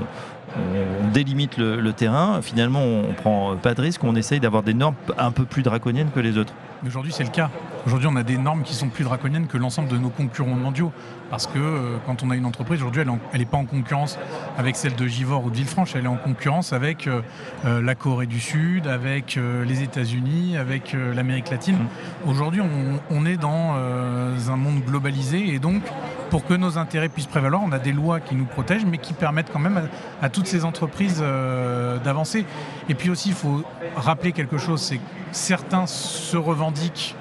délimite 1.13 1.57
le, 1.57 1.93
terrain, 1.93 2.41
finalement 2.43 2.83
on 2.83 3.13
prend 3.13 3.57
pas 3.57 3.75
de 3.75 3.81
risque, 3.81 4.05
on 4.05 4.15
essaye 4.15 4.41
d'avoir 4.41 4.63
des 4.63 4.75
normes 4.75 4.95
un 5.17 5.31
peu 5.31 5.45
plus 5.45 5.63
draconiennes 5.63 6.11
que 6.15 6.21
les 6.21 6.39
autres. 6.39 6.53
Aujourd'hui 6.87 7.13
c'est 7.13 7.25
le 7.25 7.31
cas. 7.31 7.51
Aujourd'hui 7.87 8.09
on 8.11 8.17
a 8.17 8.23
des 8.23 8.39
normes 8.39 8.63
qui 8.63 8.75
sont 8.75 8.89
plus 8.89 9.05
draconiennes 9.05 9.47
que 9.47 9.59
l'ensemble 9.59 9.89
de 9.89 9.99
nos 9.99 10.11
concurrents 10.11 10.55
mondiaux. 10.55 10.93
Parce 11.31 11.47
que 11.47 11.59
euh, 11.59 11.97
quand 12.07 12.23
on 12.23 12.31
a 12.31 12.37
une 12.37 12.47
entreprise, 12.47 12.81
aujourd'hui 12.81 13.03
elle 13.33 13.39
n'est 13.39 13.47
pas 13.47 13.59
en 13.59 13.67
concurrence 13.67 14.19
avec 14.57 14.77
celle 14.77 14.95
de 14.95 15.07
Givor 15.07 15.45
ou 15.45 15.51
de 15.51 15.57
Villefranche, 15.57 15.95
elle 15.95 16.05
est 16.05 16.09
en 16.09 16.17
concurrence 16.17 16.73
avec 16.73 17.07
euh, 17.07 17.21
euh, 17.67 17.83
la 17.83 17.95
Corée 17.95 18.27
du 18.27 18.41
Sud, 18.41 18.87
avec 18.87 19.39
les 19.67 19.83
États-Unis, 19.83 20.57
avec 20.57 20.95
l'Amérique 21.15 21.51
latine. 21.51 21.77
Mmh. 21.77 22.29
Aujourd'hui 22.29 22.63
on, 23.11 23.27
est 23.27 23.37
dans 23.37 23.75
un 23.75 24.57
monde 24.57 24.83
globalisé 24.85 25.55
et 25.55 25.59
donc 25.59 25.83
pour 26.31 26.45
que 26.45 26.55
nos 26.55 26.79
intérêts 26.79 27.09
puissent 27.09 27.27
prévaloir, 27.27 27.63
on 27.65 27.73
a 27.73 27.79
des 27.79 27.93
lois 27.93 28.21
qui 28.21 28.35
nous 28.35 28.45
protègent, 28.45 28.85
mais 28.85 28.99
qui 28.99 29.13
permettent 29.13 29.51
quand 29.53 29.59
même 29.59 29.89
à, 30.23 30.29
toutes 30.29 30.47
ces 30.49 30.65
entreprises 30.65 31.21
euh, 31.23 31.99
d'avancer. 31.99 32.45
Et 32.89 32.95
puis 32.95 33.11
aussi, 33.11 33.29
il 33.31 33.35
faut 33.35 33.63
rappeler 33.97 34.33
quelque 34.33 34.59
chose, 34.59 34.81
c'est 34.81 34.97
que 34.97 35.03
certains 35.31 35.87
se 35.87 36.37
revendiquent 36.37 37.15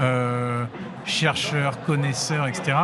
euh, 0.00 0.64
chercheurs, 1.04 1.82
connaisseurs, 1.84 2.46
etc 2.46 2.74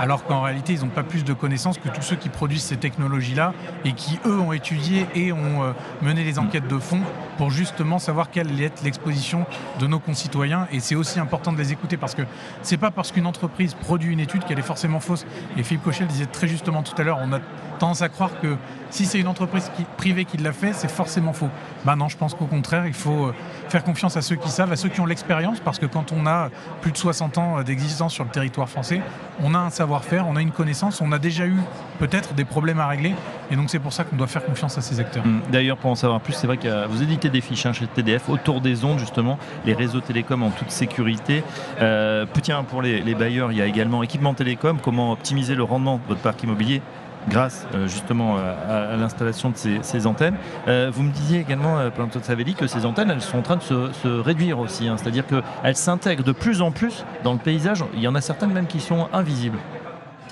alors 0.00 0.24
qu'en 0.24 0.42
réalité, 0.42 0.72
ils 0.72 0.80
n'ont 0.80 0.88
pas 0.88 1.02
plus 1.02 1.24
de 1.24 1.32
connaissances 1.32 1.78
que 1.78 1.88
tous 1.88 2.02
ceux 2.02 2.16
qui 2.16 2.28
produisent 2.28 2.62
ces 2.62 2.76
technologies-là 2.76 3.52
et 3.84 3.92
qui, 3.92 4.18
eux, 4.24 4.38
ont 4.38 4.52
étudié 4.52 5.06
et 5.14 5.32
ont 5.32 5.62
euh, 5.62 5.72
mené 6.02 6.24
les 6.24 6.38
enquêtes 6.38 6.68
de 6.68 6.78
fond 6.78 7.00
pour 7.36 7.50
justement 7.50 7.98
savoir 7.98 8.30
quelle 8.30 8.60
est 8.60 8.82
l'exposition 8.82 9.46
de 9.78 9.86
nos 9.86 9.98
concitoyens. 9.98 10.66
Et 10.72 10.80
c'est 10.80 10.94
aussi 10.94 11.18
important 11.18 11.52
de 11.52 11.58
les 11.58 11.72
écouter 11.72 11.96
parce 11.96 12.14
que 12.14 12.22
c'est 12.62 12.76
pas 12.76 12.90
parce 12.90 13.12
qu'une 13.12 13.26
entreprise 13.26 13.74
produit 13.74 14.12
une 14.12 14.20
étude 14.20 14.44
qu'elle 14.44 14.58
est 14.58 14.62
forcément 14.62 15.00
fausse. 15.00 15.26
Et 15.56 15.62
Philippe 15.62 15.84
Cochet 15.84 16.04
le 16.04 16.08
disait 16.08 16.26
très 16.26 16.48
justement 16.48 16.82
tout 16.82 16.94
à 17.00 17.04
l'heure, 17.04 17.18
on 17.20 17.32
a 17.32 17.40
tendance 17.78 18.02
à 18.02 18.08
croire 18.08 18.40
que 18.40 18.56
si 18.90 19.06
c'est 19.06 19.18
une 19.18 19.28
entreprise 19.28 19.70
privée 19.96 20.24
qui 20.24 20.36
l'a 20.36 20.52
fait, 20.52 20.72
c'est 20.72 20.90
forcément 20.90 21.32
faux. 21.32 21.48
Ben 21.84 21.96
non, 21.96 22.08
je 22.08 22.16
pense 22.16 22.34
qu'au 22.34 22.46
contraire, 22.46 22.86
il 22.86 22.92
faut 22.92 23.26
euh, 23.26 23.34
faire 23.68 23.84
confiance 23.84 24.16
à 24.16 24.22
ceux 24.22 24.36
qui 24.36 24.50
savent, 24.50 24.72
à 24.72 24.76
ceux 24.76 24.88
qui 24.88 25.00
ont 25.00 25.06
l'expérience, 25.06 25.60
parce 25.60 25.78
que 25.78 25.86
quand 25.86 26.12
on 26.12 26.26
a 26.26 26.50
plus 26.82 26.92
de 26.92 26.96
60 26.96 27.38
ans 27.38 27.62
d'existence 27.62 28.12
sur 28.12 28.24
le 28.24 28.30
territoire 28.30 28.68
français, 28.68 29.00
on 29.42 29.54
a 29.54 29.58
un 29.58 29.70
savoir-faire, 29.70 30.26
on 30.28 30.36
a 30.36 30.42
une 30.42 30.50
connaissance, 30.50 31.00
on 31.00 31.12
a 31.12 31.18
déjà 31.18 31.46
eu 31.46 31.56
peut-être 31.98 32.34
des 32.34 32.44
problèmes 32.44 32.80
à 32.80 32.86
régler, 32.86 33.14
et 33.50 33.56
donc 33.56 33.70
c'est 33.70 33.78
pour 33.78 33.92
ça 33.92 34.04
qu'on 34.04 34.16
doit 34.16 34.26
faire 34.26 34.44
confiance 34.44 34.76
à 34.76 34.80
ces 34.80 35.00
acteurs. 35.00 35.24
Hum, 35.24 35.40
d'ailleurs, 35.50 35.76
pour 35.76 35.90
en 35.90 35.94
savoir 35.94 36.20
plus, 36.20 36.32
c'est 36.32 36.46
vrai 36.46 36.56
que 36.56 36.86
vous 36.88 37.02
éditez 37.02 37.30
des 37.30 37.40
fiches 37.40 37.66
hein, 37.66 37.72
chez 37.72 37.86
TDF 37.86 38.28
autour 38.28 38.60
des 38.60 38.84
ondes, 38.84 38.98
justement, 38.98 39.38
les 39.64 39.74
réseaux 39.74 40.00
télécoms 40.00 40.42
en 40.42 40.50
toute 40.50 40.70
sécurité. 40.70 41.42
Euh, 41.80 42.26
pour 42.68 42.82
les, 42.82 43.14
bailleurs, 43.14 43.52
il 43.52 43.58
y 43.58 43.62
a 43.62 43.66
également 43.66 44.02
équipement 44.02 44.34
télécom, 44.34 44.78
comment 44.82 45.12
optimiser 45.12 45.54
le 45.54 45.62
rendement 45.62 45.96
de 45.96 46.02
votre 46.08 46.20
parc 46.20 46.42
immobilier 46.42 46.82
grâce 47.28 47.66
euh, 47.74 47.86
justement 47.86 48.36
à, 48.36 48.96
l'installation 48.96 49.50
de 49.50 49.56
ces, 49.56 50.06
antennes. 50.06 50.36
Euh, 50.68 50.90
vous 50.92 51.02
me 51.02 51.10
disiez 51.10 51.40
également, 51.40 51.78
euh, 51.78 51.90
Planto 51.90 52.20
Savelli, 52.20 52.54
que 52.54 52.66
ces 52.66 52.86
antennes, 52.86 53.10
elles 53.10 53.20
sont 53.20 53.38
en 53.38 53.42
train 53.42 53.56
de 53.56 53.62
se, 53.62 54.08
réduire 54.20 54.58
aussi, 54.58 54.88
hein. 54.88 54.96
c'est-à-dire 54.96 55.24
qu'elles 55.26 55.76
s'intègrent 55.76 56.24
de 56.24 56.32
plus 56.32 56.62
en 56.62 56.70
plus 56.70 57.04
dans 57.24 57.32
le 57.32 57.38
paysage. 57.38 57.84
Il 57.94 58.00
y 58.00 58.08
en 58.08 58.14
a 58.14 58.20
certaines 58.20 58.52
même 58.52 58.66
qui 58.66 58.80
sont 58.80 59.08
invisibles. 59.12 59.58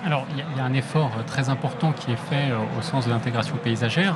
Alors, 0.05 0.27
il 0.31 0.39
y, 0.57 0.61
a 0.61 0.65
un 0.65 0.75
effort 0.75 1.11
très 1.27 1.49
important 1.49 1.93
qui 1.93 2.13
est 2.13 2.17
fait 2.31 2.53
au 2.79 2.83
sens 2.83 3.07
de 3.07 3.11
l'intégration 3.11 3.57
paysagère. 3.57 4.15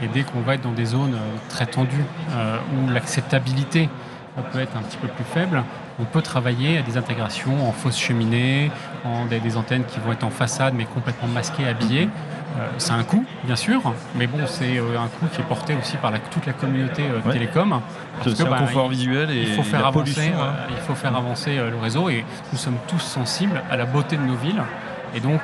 Et 0.00 0.06
dès 0.06 0.22
qu'on 0.22 0.40
va 0.40 0.54
être 0.54 0.62
dans 0.62 0.72
des 0.72 0.84
zones 0.84 1.16
très 1.48 1.66
tendues, 1.66 2.04
où 2.72 2.88
l'acceptabilité 2.88 3.88
peut 4.52 4.60
être 4.60 4.76
un 4.76 4.82
petit 4.82 4.96
peu 4.96 5.08
plus 5.08 5.24
faible, 5.24 5.64
on 6.00 6.04
peut 6.04 6.22
travailler 6.22 6.78
à 6.78 6.82
des 6.82 6.96
intégrations 6.96 7.68
en 7.68 7.72
fausse 7.72 7.98
cheminée, 7.98 8.70
en 9.04 9.26
des, 9.26 9.56
antennes 9.56 9.84
qui 9.84 10.00
vont 10.00 10.12
être 10.12 10.24
en 10.24 10.30
façade 10.30 10.74
mais 10.74 10.84
complètement 10.84 11.28
masquées, 11.28 11.66
habillées. 11.66 12.08
Euh, 12.56 12.68
c'est 12.78 12.92
un 12.92 13.02
coût, 13.02 13.24
bien 13.42 13.56
sûr, 13.56 13.80
mais 14.14 14.28
bon, 14.28 14.38
c'est 14.46 14.78
euh, 14.78 14.98
un 14.98 15.08
coût 15.08 15.26
qui 15.32 15.40
est 15.40 15.44
porté 15.44 15.74
aussi 15.74 15.96
par 15.96 16.12
toute 16.30 16.46
la 16.46 16.52
communauté 16.52 17.02
euh, 17.02 17.32
télécom. 17.32 17.80
C'est 18.22 18.40
un 18.42 18.44
bah, 18.44 18.58
confort 18.60 18.88
visuel 18.88 19.30
et 19.30 19.42
il 19.42 19.54
faut 19.54 19.64
faire 19.64 19.84
avancer, 19.84 20.30
il 20.70 20.76
faut 20.76 20.94
faire 20.94 21.16
avancer 21.16 21.56
le 21.56 21.76
réseau 21.76 22.08
et 22.08 22.24
nous 22.52 22.58
sommes 22.58 22.78
tous 22.86 23.00
sensibles 23.00 23.60
à 23.70 23.76
la 23.76 23.86
beauté 23.86 24.16
de 24.16 24.22
nos 24.22 24.36
villes. 24.36 24.62
Et 25.16 25.20
donc, 25.20 25.40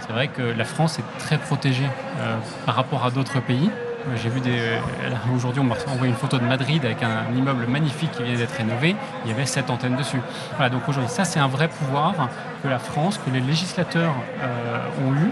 c'est 0.00 0.12
vrai 0.12 0.28
que 0.28 0.42
la 0.42 0.64
France 0.64 0.98
est 0.98 1.18
très 1.18 1.36
protégée 1.36 1.88
par 2.64 2.76
rapport 2.76 3.04
à 3.04 3.10
d'autres 3.10 3.40
pays. 3.40 3.70
J'ai 4.16 4.28
vu 4.28 4.40
des. 4.40 4.78
Aujourd'hui, 5.34 5.60
on 5.60 5.64
m'a 5.64 5.76
envoyé 5.86 6.12
une 6.12 6.18
photo 6.18 6.38
de 6.38 6.44
Madrid 6.44 6.84
avec 6.84 7.02
un, 7.02 7.32
immeuble 7.36 7.66
magnifique 7.66 8.10
qui 8.12 8.22
vient 8.22 8.34
d'être 8.34 8.56
rénové. 8.56 8.96
Il 9.24 9.30
y 9.30 9.34
avait 9.34 9.46
sept 9.46 9.70
antennes 9.70 9.96
dessus. 9.96 10.20
Voilà, 10.56 10.70
donc 10.70 10.88
aujourd'hui, 10.88 11.10
ça, 11.10 11.24
c'est 11.24 11.40
un 11.40 11.48
vrai 11.48 11.68
pouvoir 11.68 12.14
que 12.62 12.68
la 12.68 12.78
France, 12.78 13.18
que 13.24 13.30
les 13.30 13.40
législateurs 13.40 14.14
euh, 14.42 14.78
ont 15.06 15.14
eu 15.14 15.30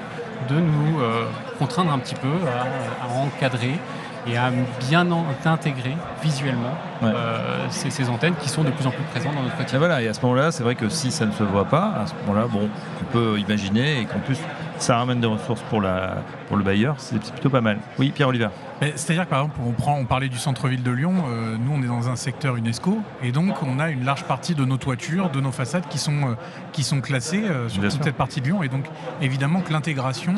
de 0.48 0.60
nous 0.60 1.00
euh, 1.00 1.24
contraindre 1.58 1.92
un 1.92 1.98
petit 1.98 2.14
peu 2.14 2.28
à, 2.28 3.08
encadrer 3.12 3.78
et 4.26 4.36
à 4.36 4.50
bien 4.88 5.06
intégrer 5.44 5.96
visuellement 6.22 6.74
euh, 7.02 7.66
ces, 7.70 8.08
antennes 8.08 8.34
qui 8.40 8.48
sont 8.48 8.62
de 8.62 8.70
plus 8.70 8.86
en 8.86 8.90
plus 8.90 9.02
présentes 9.04 9.34
dans 9.34 9.42
notre 9.42 9.56
quotidien. 9.56 9.76
Et 9.76 9.78
voilà, 9.78 10.02
et 10.02 10.08
à 10.08 10.14
ce 10.14 10.20
moment-là, 10.22 10.52
c'est 10.52 10.62
vrai 10.62 10.74
que 10.74 10.88
si 10.88 11.10
ça 11.10 11.26
ne 11.26 11.32
se 11.32 11.42
voit 11.42 11.64
pas, 11.64 11.94
à 12.02 12.06
ce 12.06 12.12
moment-là, 12.26 12.46
bon, 12.46 12.68
on 13.00 13.04
peut 13.12 13.38
imaginer 13.38 14.00
et 14.00 14.04
qu'en 14.04 14.18
plus 14.20 14.38
ça 14.82 14.96
ramène 14.96 15.20
des 15.20 15.26
ressources 15.26 15.62
pour, 15.62 15.80
la, 15.80 16.16
pour 16.48 16.56
le 16.56 16.64
bailleur, 16.64 16.96
c'est 16.98 17.20
plutôt 17.20 17.50
pas 17.50 17.60
mal. 17.60 17.78
Oui, 17.98 18.10
Pierre-Oliver. 18.10 18.48
C'est-à-dire 18.80 19.24
que 19.24 19.30
par 19.30 19.40
exemple, 19.40 19.60
on, 19.64 19.72
prend, 19.72 19.98
on 19.98 20.06
parlait 20.06 20.30
du 20.30 20.38
centre-ville 20.38 20.82
de 20.82 20.90
Lyon, 20.90 21.12
euh, 21.28 21.56
nous 21.58 21.72
on 21.72 21.82
est 21.82 21.86
dans 21.86 22.08
un 22.08 22.16
secteur 22.16 22.56
UNESCO, 22.56 22.98
et 23.22 23.30
donc 23.30 23.62
on 23.62 23.78
a 23.78 23.90
une 23.90 24.04
large 24.04 24.24
partie 24.24 24.54
de 24.54 24.64
nos 24.64 24.78
toitures, 24.78 25.28
de 25.28 25.40
nos 25.40 25.52
façades 25.52 25.86
qui 25.88 25.98
sont, 25.98 26.30
euh, 26.30 26.34
qui 26.72 26.82
sont 26.82 27.02
classées 27.02 27.44
euh, 27.44 27.68
sur 27.68 27.82
toute 27.82 28.02
cette 28.02 28.16
partie 28.16 28.40
de 28.40 28.46
Lyon, 28.46 28.62
et 28.62 28.68
donc 28.68 28.86
évidemment 29.20 29.60
que 29.60 29.72
l'intégration 29.72 30.34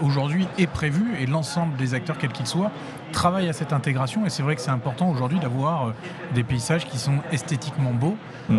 aujourd'hui 0.00 0.46
est 0.58 0.68
prévue, 0.68 1.16
et 1.18 1.26
l'ensemble 1.26 1.76
des 1.76 1.94
acteurs, 1.94 2.18
quels 2.18 2.30
qu'ils 2.30 2.46
soient, 2.46 2.70
travaillent 3.10 3.48
à 3.48 3.52
cette 3.52 3.72
intégration, 3.72 4.24
et 4.24 4.30
c'est 4.30 4.44
vrai 4.44 4.54
que 4.54 4.60
c'est 4.60 4.70
important 4.70 5.10
aujourd'hui 5.10 5.40
d'avoir 5.40 5.92
des 6.34 6.44
paysages 6.44 6.86
qui 6.86 6.98
sont 6.98 7.18
esthétiquement 7.32 7.92
beaux. 7.92 8.16
Mm. 8.48 8.58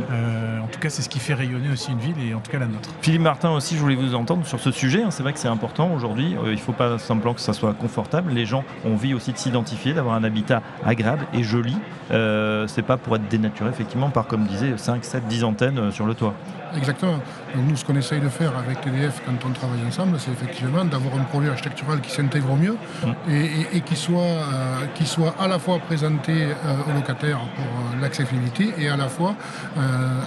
en 0.64 0.68
tout 0.68 0.80
cas, 0.80 0.90
c'est 0.90 1.02
ce 1.02 1.10
qui 1.10 1.20
fait 1.20 1.34
rayonner 1.34 1.70
aussi 1.72 1.92
une 1.92 2.00
ville, 2.00 2.16
et 2.20 2.34
en 2.34 2.40
tout 2.40 2.52
cas 2.52 2.60
la 2.60 2.68
nôtre. 2.68 2.90
Philippe 3.02 3.22
Martin 3.22 3.52
aussi, 3.52 3.76
je 3.76 3.82
voulais 3.82 3.96
vous 3.96 4.16
entendre 4.16 4.46
sur 4.46 4.60
ce 4.60 4.72
sujet. 4.72 5.04
Hein. 5.04 5.12
c'est 5.12 5.24
vrai 5.24 5.32
que 5.32 5.40
c'est 5.40 5.48
important 5.48 5.94
aujourd'hui. 5.94 6.36
il 6.46 6.52
ne 6.52 6.58
faut 6.58 6.74
pas 6.74 7.00
simplement 7.00 7.34
que 7.34 7.42
ça 7.42 7.54
soit 7.54 7.74
confortable. 7.74 8.34
Les 8.34 8.46
gens 8.46 8.66
ont 8.86 8.96
envie 9.14 9.22
aussi 9.22 9.32
de 9.32 9.38
s'identifier, 9.38 9.94
d'avoir 9.94 10.16
un 10.16 10.24
habitat 10.24 10.62
agréable 10.86 11.26
et 11.34 11.44
joli. 11.44 11.76
Euh, 12.12 12.68
c'est 12.68 12.82
pas 12.82 12.98
pour 12.98 13.16
être 13.16 13.28
dénaturé 13.28 13.70
effectivement 13.70 14.10
par, 14.10 14.28
comme 14.28 14.46
disait, 14.46 14.78
5, 14.78 15.04
7, 15.04 15.28
10 15.28 15.44
antennes 15.44 15.80
euh, 15.80 15.92
sur 15.92 16.06
le 16.06 16.16
toit. 16.16 16.34
Exactement. 16.76 17.20
Donc 17.56 17.66
nous, 17.70 17.76
ce 17.76 17.86
qu'on 17.86 17.96
essaye 17.96 18.20
de 18.20 18.30
faire 18.30 18.58
avec 18.58 18.82
TDF 18.82 19.22
quand 19.26 19.48
on 19.48 19.52
travaille 19.52 19.86
ensemble, 19.88 20.20
c'est 20.20 20.32
effectivement 20.32 20.84
d'avoir 20.86 21.16
un 21.16 21.24
projet 21.24 21.50
architectural 21.50 22.02
qui 22.02 22.12
s'intègre 22.12 22.52
au 22.52 22.56
mieux 22.56 22.76
mm. 23.06 23.32
et, 23.74 23.82
qui, 23.82 23.96
soit, 23.96 24.22
euh, 24.22 24.86
qui 24.96 25.06
soit 25.06 25.36
à 25.40 25.48
la 25.48 25.60
fois 25.60 25.80
présenté 25.80 26.32
euh, 26.32 26.90
aux 26.90 26.94
locataires 26.94 27.40
pour 27.56 27.66
euh, 27.66 28.02
l'accessibilité 28.02 28.74
et 28.78 28.90
à 28.90 28.98
la 28.98 29.08
fois 29.08 29.36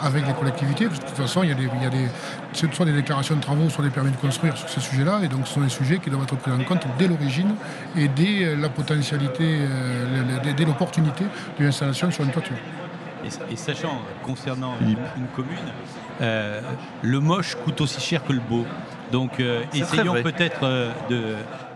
avec 0.04 0.26
les 0.26 0.34
collectivités. 0.34 0.86
Parce 0.86 0.98
que 0.98 1.04
de 1.04 1.10
toute 1.10 1.18
façon, 1.18 1.42
il 1.42 1.48
y 1.48 1.52
a 1.52 1.54
des, 1.54 1.68
il 1.76 1.82
y 1.82 1.86
a 1.86 1.90
des, 1.90 2.08
soit 2.52 2.84
des 2.84 2.92
déclarations 2.92 3.36
de 3.36 3.40
travaux, 3.40 3.68
soit 3.68 3.84
des 3.84 3.90
permis 3.90 4.10
de 4.10 4.16
construire 4.16 4.56
sur 4.56 4.68
ces 4.68 4.80
sujets-là. 4.80 5.20
Et 5.24 5.28
donc, 5.28 5.46
ce 5.46 5.54
sont 5.54 5.60
des 5.60 5.68
sujets 5.68 5.98
qui 5.98 6.10
doivent 6.10 6.22
être 6.22 6.36
pris 6.36 6.52
en 6.52 6.62
compte 6.64 6.86
dès 6.98 7.08
l'origine 7.08 7.54
et 7.96 8.08
dès 8.08 8.54
la 8.56 8.68
potentialité, 8.76 9.58
dès 10.56 10.64
l'opportunité 10.64 11.24
d'une 11.58 11.68
installation 11.68 12.10
sur 12.10 12.24
une 12.24 12.30
toiture. 12.30 12.56
Et, 13.50 13.56
sachant, 13.56 14.02
concernant 14.24 14.74
une 14.80 15.26
commune, 15.34 15.72
euh, 16.20 16.60
le 17.02 17.20
moche 17.20 17.56
coûte 17.56 17.80
aussi 17.80 18.00
cher 18.00 18.24
que 18.24 18.32
le 18.32 18.40
beau. 18.40 18.64
Donc 19.12 19.40
euh, 19.40 19.62
essayons 19.74 20.14
peut-être 20.22 20.60
euh, 20.62 20.90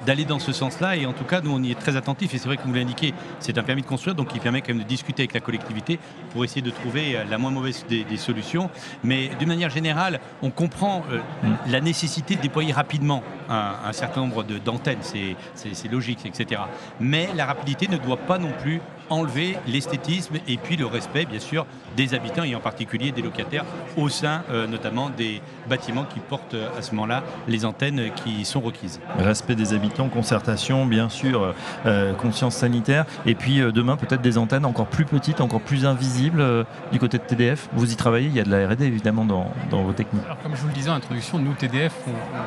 d'aller 0.06 0.24
dans 0.24 0.38
ce 0.38 0.52
sens-là. 0.52 0.96
Et 0.96 1.06
en 1.06 1.12
tout 1.12 1.24
cas, 1.24 1.40
nous, 1.40 1.52
on 1.52 1.62
y 1.62 1.70
est 1.70 1.78
très 1.78 1.96
attentifs. 1.96 2.34
Et 2.34 2.38
c'est 2.38 2.46
vrai 2.46 2.56
que 2.56 2.62
vous 2.62 2.72
l'indiquez, 2.72 3.14
c'est 3.38 3.58
un 3.58 3.62
permis 3.62 3.82
de 3.82 3.86
construire, 3.86 4.14
donc 4.14 4.30
il 4.34 4.40
permet 4.40 4.60
quand 4.60 4.68
même 4.68 4.82
de 4.82 4.88
discuter 4.88 5.22
avec 5.22 5.34
la 5.34 5.40
collectivité 5.40 5.98
pour 6.32 6.44
essayer 6.44 6.62
de 6.62 6.70
trouver 6.70 7.18
la 7.28 7.38
moins 7.38 7.50
mauvaise 7.50 7.84
des, 7.88 8.16
solutions. 8.16 8.70
Mais 9.02 9.30
d'une 9.38 9.48
manière 9.48 9.70
générale, 9.70 10.20
on 10.42 10.50
comprend 10.50 11.00
mm. 11.00 11.48
la 11.68 11.80
nécessité 11.80 12.36
de 12.36 12.40
déployer 12.40 12.72
rapidement 12.72 13.22
un, 13.48 13.74
un 13.84 13.92
certain 13.92 14.20
nombre 14.20 14.42
d'antennes. 14.42 15.00
C'est 15.02 15.88
logique, 15.90 16.26
etc. 16.26 16.62
Mais 17.00 17.28
la 17.34 17.46
rapidité 17.46 17.88
ne 17.88 17.96
doit 17.96 18.16
pas 18.16 18.38
non 18.38 18.52
plus 18.60 18.80
enlever 19.10 19.56
l'esthétisme 19.66 20.36
et 20.48 20.56
puis 20.56 20.76
le 20.76 20.86
respect, 20.86 21.26
bien 21.26 21.40
sûr, 21.40 21.66
des 21.96 22.14
habitants 22.14 22.44
et 22.44 22.54
en 22.54 22.60
particulier 22.60 23.12
des 23.12 23.22
locataires 23.22 23.64
au 23.96 24.08
sein 24.08 24.42
euh, 24.50 24.66
notamment 24.66 25.10
des 25.10 25.42
bâtiments 25.68 26.04
qui 26.04 26.20
portent 26.20 26.54
euh, 26.54 26.78
à 26.78 26.82
ce 26.82 26.94
moment-là 26.94 27.22
les 27.48 27.64
antennes 27.64 28.10
qui 28.14 28.44
sont 28.44 28.60
requises. 28.60 29.00
Respect 29.18 29.56
des 29.56 29.74
habitants, 29.74 30.08
concertation, 30.08 30.86
bien 30.86 31.08
sûr, 31.08 31.54
euh, 31.86 32.14
conscience 32.14 32.54
sanitaire 32.54 33.04
et 33.26 33.34
puis 33.34 33.60
demain 33.72 33.96
peut-être 33.96 34.22
des 34.22 34.38
antennes 34.38 34.64
encore 34.64 34.86
plus 34.86 35.04
petites, 35.04 35.40
encore 35.40 35.60
plus 35.60 35.84
invisibles 35.84 36.66
du 36.92 36.98
côté 36.98 37.18
de 37.18 37.24
TDF. 37.24 37.68
Vous 37.72 37.92
y 37.92 37.96
travaillez, 37.96 38.28
il 38.28 38.34
y 38.34 38.40
a 38.40 38.44
de 38.44 38.50
la 38.50 38.68
R&D 38.68 38.84
évidemment 38.84 39.24
dans, 39.24 39.52
vos 39.70 39.92
techniques. 39.92 40.24
Alors, 40.24 40.38
comme 40.42 40.54
je 40.54 40.60
vous 40.60 40.68
le 40.68 40.74
disais 40.74 40.90
en 40.90 40.94
introduction, 40.94 41.38
nous 41.38 41.54
TDF, 41.54 41.94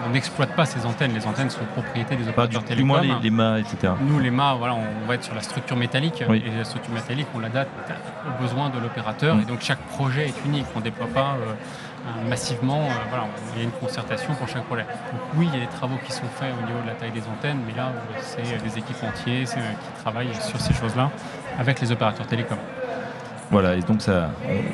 on 0.08 0.12
n'exploite 0.12 0.56
pas 0.56 0.66
ces 0.66 0.86
antennes. 0.86 1.14
Les 1.14 1.26
antennes 1.26 1.50
sont 1.50 1.66
propriété 1.74 2.16
des 2.16 2.28
opérateurs 2.28 2.64
télécoms. 2.64 2.78
Du 2.78 2.84
moins 2.84 3.20
les, 3.22 3.30
mâts, 3.30 3.60
etc. 3.60 3.94
Nous 4.02 4.20
les 4.20 4.32
mâts, 4.32 4.56
voilà, 4.58 4.76
on 4.76 5.08
va 5.08 5.16
être 5.16 5.24
sur 5.24 5.36
la 5.36 5.42
structure 5.42 5.76
métallique 5.76 6.24
la 6.58 6.64
structure 6.64 6.94
métallique, 6.94 7.28
on 7.36 7.40
l'adapte 7.40 7.72
aux 8.28 8.42
besoins 8.42 8.70
de 8.70 8.80
l'opérateur. 8.80 9.38
Et 9.40 9.46
donc 9.46 9.62
chaque 9.62 9.82
projet 9.88 10.28
est 10.28 10.46
unique. 10.46 10.66
On 10.76 10.80
ne 10.80 10.84
déploie 10.84 11.08
pas 11.08 11.36
euh, 11.36 12.30
massivement. 12.30 12.82
Euh, 12.82 12.94
voilà, 13.10 13.28
il 13.54 13.60
y 13.60 13.62
a 13.62 13.64
une 13.64 13.72
concertation 13.72 14.34
pour 14.36 14.48
chaque 14.48 14.64
projet. 14.66 14.84
Donc 14.84 15.22
oui, 15.36 15.50
il 15.52 15.60
y 15.60 15.62
a 15.62 15.66
des 15.66 15.72
travaux 15.72 15.98
qui 16.06 16.12
sont 16.12 16.28
faits 16.36 16.54
au 16.62 16.66
niveau 16.66 16.82
de 16.82 16.88
la 16.88 16.94
taille 16.94 17.12
des 17.12 17.28
antennes, 17.28 17.60
mais 17.66 17.74
là, 17.76 17.92
c'est 18.22 18.64
des 18.64 18.78
équipes 18.78 19.04
entières 19.04 19.48
qui 19.48 20.02
travaillent 20.02 20.34
sur 20.42 20.60
ces 20.60 20.74
choses-là 20.74 21.10
avec 21.58 21.80
les 21.82 21.92
opérateurs 21.92 22.28
télécoms. 22.28 22.58
Voilà, 23.54 23.76
et 23.76 23.82
donc 23.82 24.02
ça, 24.02 24.32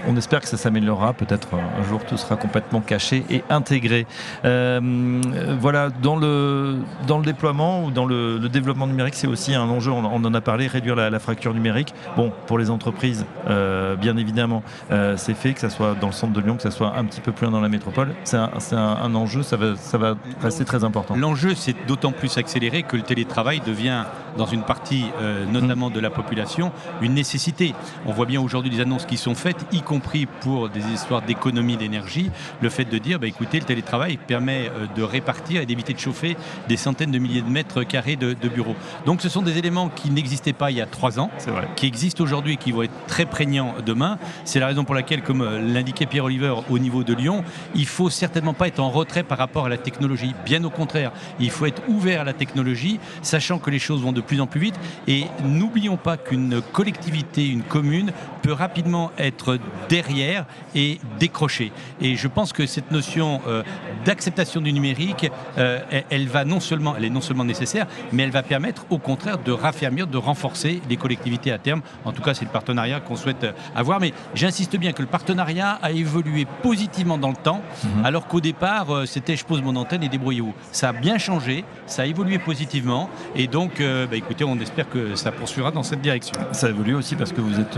on, 0.07 0.15
espère 0.15 0.39
que 0.39 0.47
ça 0.47 0.55
s'améliorera. 0.55 1.11
Peut-être 1.11 1.49
un 1.53 1.83
jour 1.83 1.99
tout 2.05 2.15
sera 2.15 2.37
complètement 2.37 2.79
caché 2.79 3.25
et 3.29 3.43
intégré. 3.49 4.07
Euh, 4.45 5.21
voilà, 5.59 5.89
dans 5.89 6.15
le, 6.15 6.77
déploiement 7.25 7.83
ou 7.83 7.91
dans 7.91 8.05
le, 8.05 8.39
développement 8.47 8.87
numérique, 8.87 9.15
c'est 9.15 9.27
aussi 9.27 9.53
un 9.53 9.67
enjeu. 9.67 9.91
On, 9.91 10.05
en 10.05 10.33
a 10.33 10.39
parlé, 10.39 10.67
réduire 10.67 10.95
la, 10.95 11.19
fracture 11.19 11.53
numérique. 11.53 11.93
Bon, 12.15 12.31
pour 12.47 12.57
les 12.57 12.69
entreprises, 12.69 13.25
euh, 13.49 13.97
bien 13.97 14.15
évidemment, 14.15 14.63
euh, 14.91 15.15
c'est 15.17 15.33
fait, 15.33 15.53
que 15.53 15.59
ça 15.59 15.69
soit 15.69 15.95
dans 15.99 16.07
le 16.07 16.13
centre 16.13 16.31
de 16.31 16.39
Lyon, 16.39 16.55
que 16.55 16.63
ça 16.63 16.71
soit 16.71 16.95
un 16.95 17.03
petit 17.03 17.19
peu 17.19 17.33
plus 17.33 17.47
loin 17.47 17.51
dans 17.51 17.61
la 17.61 17.67
métropole. 17.67 18.13
C'est 18.23 18.37
un, 18.37 18.49
un, 18.71 19.13
enjeu, 19.13 19.43
ça 19.43 19.57
va, 19.57 19.75
ça 19.75 19.97
va 19.97 20.15
rester 20.41 20.63
très 20.63 20.85
important. 20.85 21.17
L'enjeu, 21.17 21.53
c'est 21.53 21.75
d'autant 21.85 22.13
plus 22.13 22.37
accéléré 22.37 22.83
que 22.83 22.95
le 22.95 23.03
télétravail 23.03 23.59
devient 23.59 24.05
dans 24.37 24.45
une 24.45 24.63
partie 24.63 25.05
euh, 25.21 25.45
notamment 25.45 25.89
de 25.89 25.99
la 25.99 26.09
population 26.09 26.71
une 27.01 27.13
nécessité. 27.13 27.73
On 28.05 28.11
voit 28.11 28.25
bien 28.25 28.41
aujourd'hui 28.41 28.71
des 28.71 28.81
annonces 28.81 29.05
qui 29.05 29.17
sont 29.17 29.35
faites, 29.35 29.65
y 29.71 29.81
compris 29.81 30.25
pour 30.25 30.69
des 30.69 30.85
histoires 30.93 31.21
d'économie 31.21 31.77
d'énergie, 31.77 32.31
le 32.61 32.69
fait 32.69 32.85
de 32.85 32.97
dire, 32.97 33.19
bah, 33.19 33.27
écoutez, 33.27 33.59
le 33.59 33.65
télétravail 33.65 34.17
permet 34.17 34.69
euh, 34.69 34.85
de 34.95 35.03
répartir 35.03 35.61
et 35.61 35.65
d'éviter 35.65 35.93
de 35.93 35.99
chauffer 35.99 36.37
des 36.67 36.77
centaines 36.77 37.11
de 37.11 37.19
milliers 37.19 37.41
de 37.41 37.49
mètres 37.49 37.83
carrés 37.83 38.15
de, 38.15 38.33
bureaux. 38.49 38.75
Donc 39.05 39.21
ce 39.21 39.29
sont 39.29 39.41
des 39.41 39.57
éléments 39.57 39.89
qui 39.89 40.09
n'existaient 40.09 40.53
pas 40.53 40.71
il 40.71 40.77
y 40.77 40.81
a 40.81 40.85
trois 40.85 41.19
ans, 41.19 41.29
qui 41.75 41.85
existent 41.85 42.23
aujourd'hui 42.23 42.53
et 42.53 42.57
qui 42.57 42.71
vont 42.71 42.83
être 42.83 43.05
très 43.07 43.25
prégnants 43.25 43.75
demain. 43.85 44.17
C'est 44.45 44.59
la 44.59 44.67
raison 44.67 44.83
pour 44.83 44.95
laquelle, 44.95 45.21
comme 45.21 45.41
euh, 45.41 45.61
l'indiquait 45.61 46.05
Pierre 46.05 46.25
Oliver 46.25 46.53
au 46.69 46.79
niveau 46.79 47.03
de 47.03 47.13
Lyon, 47.13 47.43
il 47.75 47.85
faut 47.85 48.09
certainement 48.09 48.53
pas 48.53 48.67
être 48.67 48.79
en 48.79 48.89
retrait 48.89 49.23
par 49.23 49.37
rapport 49.37 49.65
à 49.65 49.69
la 49.69 49.77
technologie. 49.77 50.33
Bien 50.45 50.63
au 50.63 50.69
contraire, 50.69 51.11
il 51.39 51.51
faut 51.51 51.65
être 51.65 51.81
ouvert 51.87 52.21
à 52.21 52.23
la 52.23 52.33
technologie, 52.33 52.99
sachant 53.21 53.59
que 53.59 53.69
les 53.69 53.79
choses 53.79 54.01
vont 54.01 54.11
de 54.11 54.18
plus 54.21 54.41
en 54.41 54.47
plus 54.47 54.59
vite. 54.59 54.75
Et 55.07 55.25
n'oublions 55.43 55.97
pas 55.97 56.17
qu'une 56.17 56.61
collectivité, 56.73 57.47
une 57.47 57.63
commune, 57.63 58.11
peut 58.41 58.53
rapidement 58.53 59.11
être 59.17 59.59
derrière 59.89 60.45
et 60.75 60.99
décrocher. 61.19 61.71
Et 62.01 62.15
je 62.15 62.27
pense 62.27 62.53
que 62.53 62.65
cette 62.65 62.91
notion 62.91 63.41
euh, 63.47 63.63
d'acceptation 64.05 64.61
du 64.61 64.73
numérique, 64.73 65.29
euh, 65.57 65.79
elle, 66.09 66.27
va 66.27 66.45
non 66.45 66.59
seulement, 66.59 66.95
elle 66.97 67.05
est 67.05 67.09
non 67.09 67.21
seulement 67.21 67.45
nécessaire, 67.45 67.87
mais 68.11 68.23
elle 68.23 68.31
va 68.31 68.43
permettre 68.43 68.85
au 68.89 68.97
contraire 68.97 69.37
de 69.37 69.51
raffermir, 69.51 70.07
de 70.07 70.17
renforcer 70.17 70.81
les 70.89 70.97
collectivités 70.97 71.51
à 71.51 71.57
terme. 71.57 71.81
En 72.05 72.11
tout 72.11 72.21
cas, 72.21 72.33
c'est 72.33 72.45
le 72.45 72.51
partenariat 72.51 72.99
qu'on 72.99 73.15
souhaite 73.15 73.45
avoir. 73.75 73.99
Mais 73.99 74.13
j'insiste 74.33 74.77
bien 74.77 74.93
que 74.93 75.01
le 75.01 75.07
partenariat 75.07 75.79
a 75.81 75.91
évolué 75.91 76.45
positivement 76.61 77.17
dans 77.17 77.29
le 77.29 77.35
temps, 77.35 77.61
mhm. 77.83 78.05
alors 78.05 78.27
qu'au 78.27 78.41
départ, 78.41 78.93
euh, 78.93 79.05
c'était 79.05 79.35
je 79.35 79.45
pose 79.45 79.61
mon 79.61 79.75
antenne 79.75 80.03
et 80.03 80.09
débrouillez-vous. 80.09 80.53
Ça 80.71 80.89
a 80.89 80.93
bien 80.93 81.17
changé, 81.17 81.65
ça 81.85 82.03
a 82.03 82.05
évolué 82.05 82.39
positivement, 82.39 83.09
et 83.35 83.47
donc, 83.47 83.81
bah, 84.09 84.15
écoutez, 84.15 84.43
on 84.43 84.57
espère 84.59 84.89
que 84.89 85.15
ça 85.15 85.31
poursuivra 85.31 85.71
dans 85.71 85.83
cette 85.83 86.01
direction. 86.01 86.33
Ça 86.51 86.69
évolue 86.69 86.95
aussi 86.95 87.15
parce 87.15 87.31
que 87.31 87.41
vous 87.41 87.59
êtes, 87.59 87.77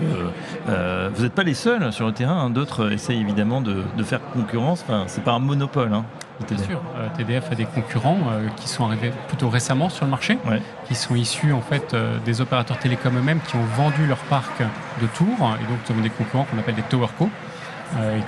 vous 1.16 1.24
n'êtes 1.24 1.34
pas 1.34 1.44
les 1.44 1.54
seuls 1.54 1.92
sur 1.92 2.08
le 2.08 2.14
terrain. 2.14 2.46
Hein. 2.46 2.50
D'autres 2.50 2.92
essayent 2.92 3.22
évidemment 3.22 3.62
de, 3.62 3.84
faire 4.04 4.22
concurrence. 4.34 4.84
Enfin, 4.88 5.04
c'est 5.08 5.24
pas 5.24 5.34
un 5.34 5.40
monopole. 5.40 5.94
Hein, 5.94 6.06
Bien 6.48 6.58
sûr, 6.58 6.82
TDF 7.18 7.46
euh, 7.46 7.52
a 7.52 7.56
des 7.56 7.66
concurrents 7.66 8.18
euh, 8.32 8.48
qui 8.58 8.68
sont 8.68 8.86
arrivés 8.86 9.12
plutôt 9.28 9.50
récemment 9.50 9.90
sur 9.90 10.06
le 10.06 10.12
marché, 10.12 10.38
qui 10.86 10.96
sont 10.96 11.16
issus 11.16 11.54
en 11.54 11.62
fait 11.62 11.94
euh, 11.94 12.18
des 12.26 12.42
opérateurs 12.42 12.80
télécoms 12.80 13.16
eux-mêmes 13.18 13.40
qui 13.48 13.56
ont 13.56 13.66
vendu 13.76 14.06
leur 14.08 14.18
parc 14.18 14.62
de 14.62 15.08
tours, 15.08 15.28
et 15.40 15.64
donc 15.68 15.78
nous 15.88 15.94
avons 15.94 16.02
des 16.02 16.10
concurrents 16.10 16.46
qu'on 16.46 16.58
appelle 16.58 16.76
des 16.76 16.82
towerco, 16.84 17.30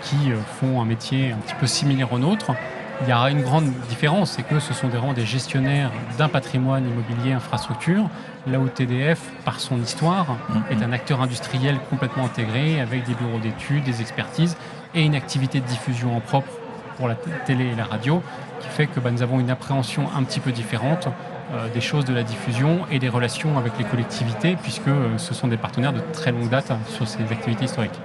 qui 0.02 0.32
font 0.60 0.82
un 0.82 0.86
métier 0.86 1.32
un 1.32 1.38
petit 1.38 1.56
peu 1.56 1.68
similaire 1.68 2.12
au 2.12 2.20
nôtre. 2.20 2.52
Il 3.02 3.10
y 3.10 3.14
aura 3.14 3.32
une 3.32 3.42
grande 3.42 3.72
différence, 3.90 4.32
c'est 4.32 4.44
que 4.44 4.60
ce 4.60 4.74
sont 4.74 4.88
des, 4.88 5.00
des 5.16 5.26
gestionnaires 5.26 5.92
d'un 6.18 6.30
patrimoine 6.30 6.86
immobilier 6.88 7.34
infrastructure, 7.34 8.10
là 8.48 8.60
où 8.60 8.68
TDF, 8.68 9.20
par 9.44 9.60
son 9.60 9.82
histoire, 9.82 10.38
est 10.70 10.82
un 10.84 10.92
acteur 10.92 11.22
industriel 11.22 11.78
complètement 11.90 12.26
intégré 12.26 12.80
avec 12.80 13.04
des 13.06 13.14
bureaux 13.14 13.40
d'études, 13.40 13.84
des 13.84 14.02
expertises 14.02 14.56
et 14.96 15.04
une 15.04 15.16
activité 15.16 15.60
de 15.60 15.66
diffusion 15.66 16.16
en 16.16 16.20
propre 16.20 16.50
pour 16.98 17.08
la 17.08 17.16
télé 17.46 17.66
et 17.66 17.76
la 17.76 17.86
radio, 17.86 18.22
qui 18.62 18.70
fait 18.70 18.88
que 18.88 19.00
bah, 19.00 19.12
nous 19.12 19.24
avons 19.24 19.40
une 19.40 19.50
appréhension 19.50 20.08
un 20.16 20.24
petit 20.24 20.40
peu 20.40 20.52
différente 20.52 21.08
euh, 21.54 21.68
des 21.74 21.82
choses 21.82 22.06
de 22.06 22.14
la 22.14 22.24
diffusion 22.24 22.80
et 22.90 23.00
des 23.00 23.10
relations 23.10 23.58
avec 23.58 23.78
les 23.78 23.84
collectivités, 23.84 24.56
puisque 24.62 24.88
euh, 24.88 25.18
ce 25.18 25.34
sont 25.34 25.48
des 25.48 25.58
partenaires 25.58 25.94
de 25.94 26.00
très 26.14 26.32
longue 26.32 26.50
date 26.50 26.72
sur 26.90 27.08
ces 27.08 27.22
activités 27.24 27.66
historiques. 27.66 28.00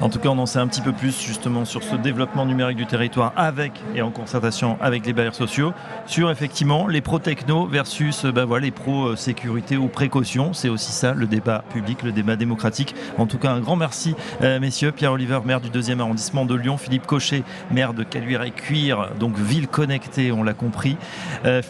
En 0.00 0.08
tout 0.08 0.18
cas, 0.18 0.28
on 0.28 0.38
en 0.38 0.46
sait 0.46 0.58
un 0.58 0.66
petit 0.66 0.80
peu 0.80 0.92
plus 0.92 1.20
justement 1.20 1.64
sur 1.64 1.82
ce 1.82 1.96
développement 1.96 2.46
numérique 2.46 2.76
du 2.76 2.86
territoire 2.86 3.32
avec 3.36 3.72
et 3.94 4.02
en 4.02 4.10
concertation 4.10 4.76
avec 4.80 5.06
les 5.06 5.12
bailleurs 5.12 5.34
sociaux, 5.34 5.72
sur 6.06 6.30
effectivement 6.30 6.86
les 6.86 7.00
pro-techno 7.00 7.66
versus 7.66 8.24
bah, 8.26 8.44
voilà, 8.44 8.66
les 8.66 8.70
pro-sécurité 8.70 9.76
ou 9.76 9.88
précaution. 9.88 10.52
C'est 10.52 10.68
aussi 10.68 10.92
ça 10.92 11.14
le 11.14 11.26
débat 11.26 11.64
public, 11.72 12.02
le 12.02 12.12
débat 12.12 12.36
démocratique. 12.36 12.94
En 13.18 13.26
tout 13.26 13.38
cas, 13.38 13.52
un 13.52 13.60
grand 13.60 13.76
merci, 13.76 14.14
messieurs. 14.40 14.92
Pierre 14.92 15.12
Oliver, 15.12 15.40
maire 15.44 15.60
du 15.60 15.70
deuxième 15.70 16.00
arrondissement 16.00 16.44
de 16.44 16.54
Lyon. 16.54 16.76
Philippe 16.76 17.06
Cochet, 17.06 17.44
maire 17.70 17.94
de 17.94 18.02
Caluire 18.02 18.42
et 18.42 18.50
Cuire, 18.50 19.10
donc 19.18 19.38
ville 19.38 19.68
connectée, 19.68 20.32
on 20.32 20.42
l'a 20.42 20.54
compris. 20.54 20.96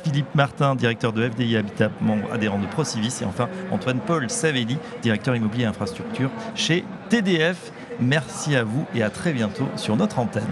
Philippe 0.05 0.35
Martin, 0.35 0.75
directeur 0.75 1.13
de 1.13 1.29
FDI 1.29 1.57
Habitat, 1.57 1.91
membre 2.01 2.33
adhérent 2.33 2.59
de 2.59 2.67
Procivis. 2.67 3.19
Et 3.23 3.25
enfin, 3.25 3.49
Antoine-Paul 3.71 4.31
Savelli, 4.31 4.79
directeur 5.03 5.37
immobilier 5.37 5.65
et 5.65 5.67
infrastructure 5.67 6.31
chez 6.55 6.85
TDF. 7.11 7.73
Merci 8.01 8.57
à 8.57 8.65
vous 8.65 8.87
et 8.95 9.03
à 9.03 9.11
très 9.11 9.33
bientôt 9.33 9.69
sur 9.77 9.97
notre 9.97 10.19
antenne. 10.19 10.43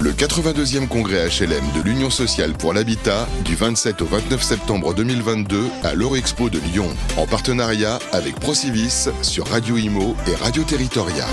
Le 0.00 0.12
82e 0.12 0.86
congrès 0.86 1.28
HLM 1.28 1.64
de 1.74 1.82
l'Union 1.82 2.08
sociale 2.08 2.52
pour 2.52 2.72
l'habitat 2.72 3.26
du 3.44 3.56
27 3.56 4.00
au 4.02 4.06
29 4.06 4.42
septembre 4.42 4.94
2022 4.94 5.64
à 5.82 5.94
l'Eurexpo 5.94 6.50
de 6.50 6.60
Lyon 6.60 6.88
en 7.16 7.26
partenariat 7.26 7.98
avec 8.12 8.36
Procivis 8.36 9.08
sur 9.22 9.48
Radio 9.48 9.76
Imo 9.76 10.14
et 10.28 10.36
Radio 10.36 10.62
Territoria. 10.62 11.26